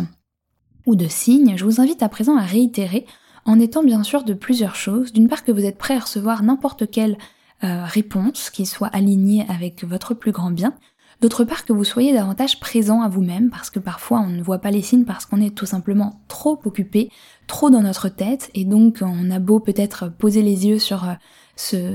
ou 0.87 0.95
de 0.95 1.09
signe, 1.09 1.55
je 1.57 1.65
vous 1.65 1.81
invite 1.81 2.05
à 2.05 2.09
présent 2.09 2.37
à 2.37 2.43
réitérer 2.43 3.07
en 3.45 3.59
étant 3.59 3.83
bien 3.83 4.05
sûr 4.05 4.23
de 4.23 4.35
plusieurs 4.35 4.77
choses. 4.77 5.13
D'une 5.13 5.29
part 5.29 5.43
que 5.43 5.53
vous 5.53 5.65
êtes 5.65 5.79
prêt 5.79 5.97
à 5.97 6.01
recevoir 6.01 6.45
n'importe 6.45 6.89
quelle 6.89 7.19
euh, 7.65 7.85
réponse 7.85 8.51
qui 8.51 8.67
soit 8.67 8.89
alignée 8.89 9.45
avec 9.49 9.85
votre 9.85 10.15
plus 10.15 10.33
grand 10.33 10.51
bien, 10.51 10.75
D'autre 11.21 11.45
part 11.45 11.67
que 11.67 11.75
vous 11.75 11.85
soyez 11.85 12.15
davantage 12.15 12.61
présent 12.61 13.03
à 13.03 13.09
vous-même 13.11 13.51
parce 13.51 13.69
que 13.69 13.79
parfois 13.79 14.21
on 14.21 14.29
ne 14.29 14.43
voit 14.43 14.61
pas 14.61 14.71
les 14.71 14.81
signes 14.81 15.05
parce 15.05 15.27
qu'on 15.27 15.43
est 15.43 15.55
tout 15.55 15.67
simplement 15.67 16.23
trop 16.29 16.59
occupé, 16.65 17.11
trop 17.47 17.69
dans 17.69 17.83
notre 17.83 18.09
tête 18.09 18.51
et 18.55 18.65
donc 18.65 19.01
on 19.03 19.31
a 19.31 19.39
beau 19.39 19.61
peut-être 19.61 20.11
poser 20.11 20.41
les 20.41 20.67
yeux 20.67 20.79
sur 20.79 21.05
euh, 21.05 21.15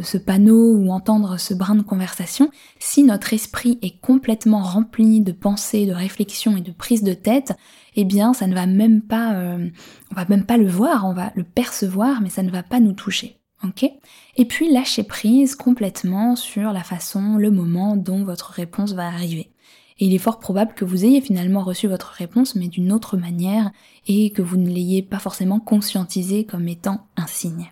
ce, 0.03 0.17
panneau 0.19 0.75
ou 0.75 0.91
entendre 0.91 1.39
ce 1.39 1.55
brin 1.55 1.73
de 1.73 1.81
conversation, 1.81 2.51
si 2.77 3.01
notre 3.01 3.33
esprit 3.33 3.79
est 3.81 3.99
complètement 3.99 4.61
rempli 4.61 5.21
de 5.21 5.31
pensées, 5.31 5.87
de 5.87 5.93
réflexions 5.93 6.55
et 6.55 6.61
de 6.61 6.71
prises 6.71 7.01
de 7.01 7.13
tête, 7.13 7.53
eh 7.95 8.05
bien 8.05 8.33
ça 8.33 8.45
ne 8.45 8.53
va 8.53 8.67
même 8.67 9.01
pas, 9.01 9.33
euh, 9.33 9.67
on 10.11 10.15
va 10.15 10.25
même 10.29 10.45
pas 10.45 10.57
le 10.57 10.67
voir, 10.67 11.07
on 11.07 11.13
va 11.13 11.31
le 11.33 11.43
percevoir 11.43 12.21
mais 12.21 12.29
ça 12.29 12.43
ne 12.43 12.51
va 12.51 12.61
pas 12.61 12.79
nous 12.79 12.93
toucher. 12.93 13.39
Et 14.37 14.45
puis 14.45 14.71
lâchez 14.71 15.03
prise 15.03 15.55
complètement 15.55 16.35
sur 16.35 16.71
la 16.73 16.83
façon, 16.83 17.37
le 17.37 17.51
moment 17.51 17.95
dont 17.95 18.23
votre 18.23 18.51
réponse 18.51 18.93
va 18.93 19.07
arriver. 19.07 19.51
Et 19.97 20.07
il 20.07 20.13
est 20.13 20.19
fort 20.19 20.39
probable 20.39 20.73
que 20.73 20.83
vous 20.83 21.05
ayez 21.05 21.21
finalement 21.21 21.63
reçu 21.63 21.87
votre 21.87 22.07
réponse 22.07 22.55
mais 22.55 22.67
d'une 22.67 22.91
autre 22.91 23.15
manière 23.15 23.71
et 24.07 24.31
que 24.31 24.41
vous 24.41 24.57
ne 24.57 24.67
l'ayez 24.67 25.01
pas 25.01 25.19
forcément 25.19 25.59
conscientisé 25.59 26.45
comme 26.45 26.67
étant 26.67 27.07
un 27.15 27.27
signe. 27.27 27.71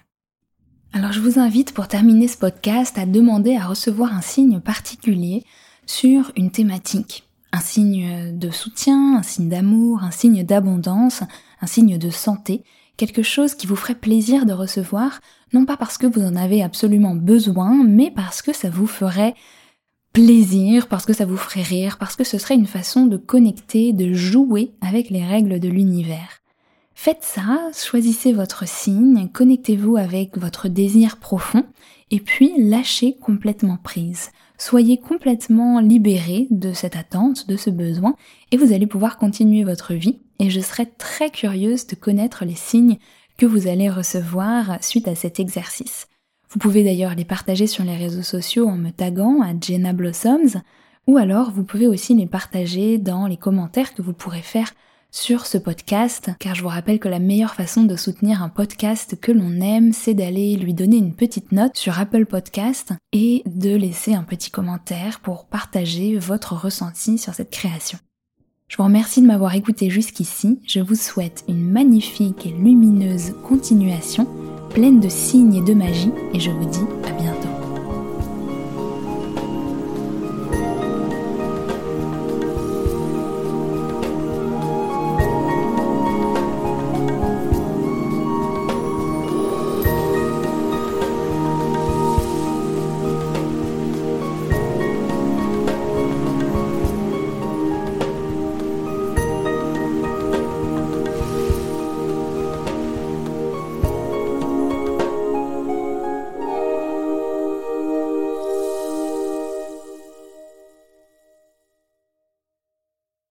Alors 0.94 1.12
je 1.12 1.20
vous 1.20 1.40
invite 1.40 1.74
pour 1.74 1.88
terminer 1.88 2.28
ce 2.28 2.38
podcast 2.38 2.98
à 2.98 3.06
demander 3.06 3.56
à 3.56 3.66
recevoir 3.66 4.14
un 4.16 4.22
signe 4.22 4.60
particulier 4.60 5.44
sur 5.86 6.32
une 6.38 6.52
thématique. 6.52 7.24
Un 7.52 7.60
signe 7.60 8.38
de 8.38 8.50
soutien, 8.52 9.18
un 9.18 9.24
signe 9.24 9.50
d'amour, 9.50 10.04
un 10.04 10.12
signe 10.12 10.44
d'abondance, 10.44 11.24
un 11.62 11.68
signe 11.68 11.98
de 11.98 12.10
santé, 12.10 12.64
quelque 12.98 13.24
chose 13.24 13.56
qui 13.56 13.68
vous 13.68 13.76
ferait 13.76 13.96
plaisir 13.96 14.46
de 14.46 14.54
recevoir 14.54 15.20
non 15.54 15.66
pas 15.66 15.78
parce 15.78 15.98
que 15.98 16.08
vous 16.08 16.22
en 16.22 16.36
avez 16.36 16.64
absolument 16.64 17.16
besoin, 17.16 17.84
mais 17.84 18.12
parce 18.12 18.42
que 18.42 18.54
ça 18.54 18.70
vous 18.70 18.88
ferait 18.88 19.36
plaisir, 20.14 20.88
parce 20.88 21.06
que 21.06 21.14
ça 21.14 21.26
vous 21.26 21.38
ferait 21.38 21.64
rire, 21.64 21.98
parce 21.98 22.16
que 22.16 22.24
ce 22.24 22.38
serait 22.38 22.56
une 22.56 22.68
façon 22.68 23.06
de 23.06 23.18
connecter, 23.18 23.94
de 23.94 24.14
jouer 24.14 24.74
avec 24.82 25.10
les 25.10 25.24
règles 25.24 25.60
de 25.60 25.70
l'univers. 25.70 26.43
Faites 26.96 27.24
ça, 27.24 27.72
choisissez 27.74 28.34
votre 28.34 28.68
signe, 28.68 29.28
connectez-vous 29.34 29.98
avec 29.98 30.38
votre 30.38 30.70
désir 30.70 31.18
profond, 31.18 31.66
et 32.12 32.20
puis 32.20 32.54
lâchez 32.58 33.18
complètement 33.20 33.78
prise. 33.78 34.32
Soyez 34.58 34.98
complètement 34.98 35.80
libéré 35.80 36.48
de 36.52 36.72
cette 36.72 36.96
attente, 36.96 37.48
de 37.48 37.58
ce 37.58 37.70
besoin, 37.70 38.16
et 38.52 38.58
vous 38.58 38.72
allez 38.72 38.88
pouvoir 38.88 39.18
continuer 39.18 39.64
votre 39.64 39.94
vie. 39.94 40.20
Et 40.40 40.50
je 40.50 40.62
serais 40.62 40.86
très 40.86 41.30
curieuse 41.30 41.88
de 41.88 41.96
connaître 41.96 42.46
les 42.46 42.56
signes 42.56 42.98
que 43.38 43.46
vous 43.46 43.68
allez 43.68 43.90
recevoir 43.90 44.78
suite 44.82 45.08
à 45.08 45.16
cet 45.16 45.40
exercice. 45.40 46.08
Vous 46.50 46.60
pouvez 46.60 46.84
d'ailleurs 46.84 47.16
les 47.16 47.26
partager 47.26 47.66
sur 47.66 47.84
les 47.84 47.98
réseaux 47.98 48.22
sociaux 48.22 48.68
en 48.68 48.78
me 48.78 48.92
taguant 48.92 49.42
à 49.42 49.54
Jenna 49.60 49.92
Blossoms, 49.92 50.62
ou 51.08 51.18
alors 51.18 51.52
vous 51.52 51.64
pouvez 51.64 51.88
aussi 51.88 52.14
les 52.14 52.28
partager 52.28 53.00
dans 53.00 53.26
les 53.26 53.38
commentaires 53.38 53.94
que 53.94 54.04
vous 54.04 54.14
pourrez 54.14 54.44
faire 54.44 54.72
sur 55.14 55.46
ce 55.46 55.58
podcast, 55.58 56.32
car 56.40 56.56
je 56.56 56.64
vous 56.64 56.70
rappelle 56.70 57.00
que 57.00 57.08
la 57.08 57.20
meilleure 57.20 57.54
façon 57.54 57.84
de 57.84 57.96
soutenir 57.96 58.42
un 58.42 58.50
podcast 58.50 59.18
que 59.22 59.32
l'on 59.32 59.62
aime, 59.62 59.94
c'est 59.94 60.16
d'aller 60.16 60.56
lui 60.56 60.74
donner 60.74 60.98
une 60.98 61.14
petite 61.14 61.52
note 61.52 61.78
sur 61.78 62.00
Apple 62.00 62.26
Podcast 62.26 62.94
et 63.14 63.44
de 63.46 63.76
laisser 63.76 64.16
un 64.16 64.24
petit 64.24 64.50
commentaire 64.50 65.20
pour 65.20 65.46
partager 65.46 66.18
votre 66.18 66.54
ressenti 66.54 67.18
sur 67.18 67.34
cette 67.34 67.52
création. 67.52 68.00
Je 68.68 68.78
vous 68.78 68.84
remercie 68.84 69.22
de 69.22 69.28
m'avoir 69.28 69.54
écouté 69.54 69.92
jusqu'ici, 69.92 70.60
je 70.66 70.80
vous 70.80 70.96
souhaite 70.96 71.46
une 71.48 71.70
magnifique 71.70 72.48
et 72.48 72.52
lumineuse 72.52 73.36
continuation 73.44 74.28
pleine 74.74 75.00
de 75.00 75.10
signes 75.10 75.56
et 75.56 75.62
de 75.62 75.74
magie, 75.74 76.12
et 76.34 76.40
je 76.40 76.50
vous 76.50 76.66
dis 76.66 76.80
à 77.06 77.12
bientôt. 77.12 77.23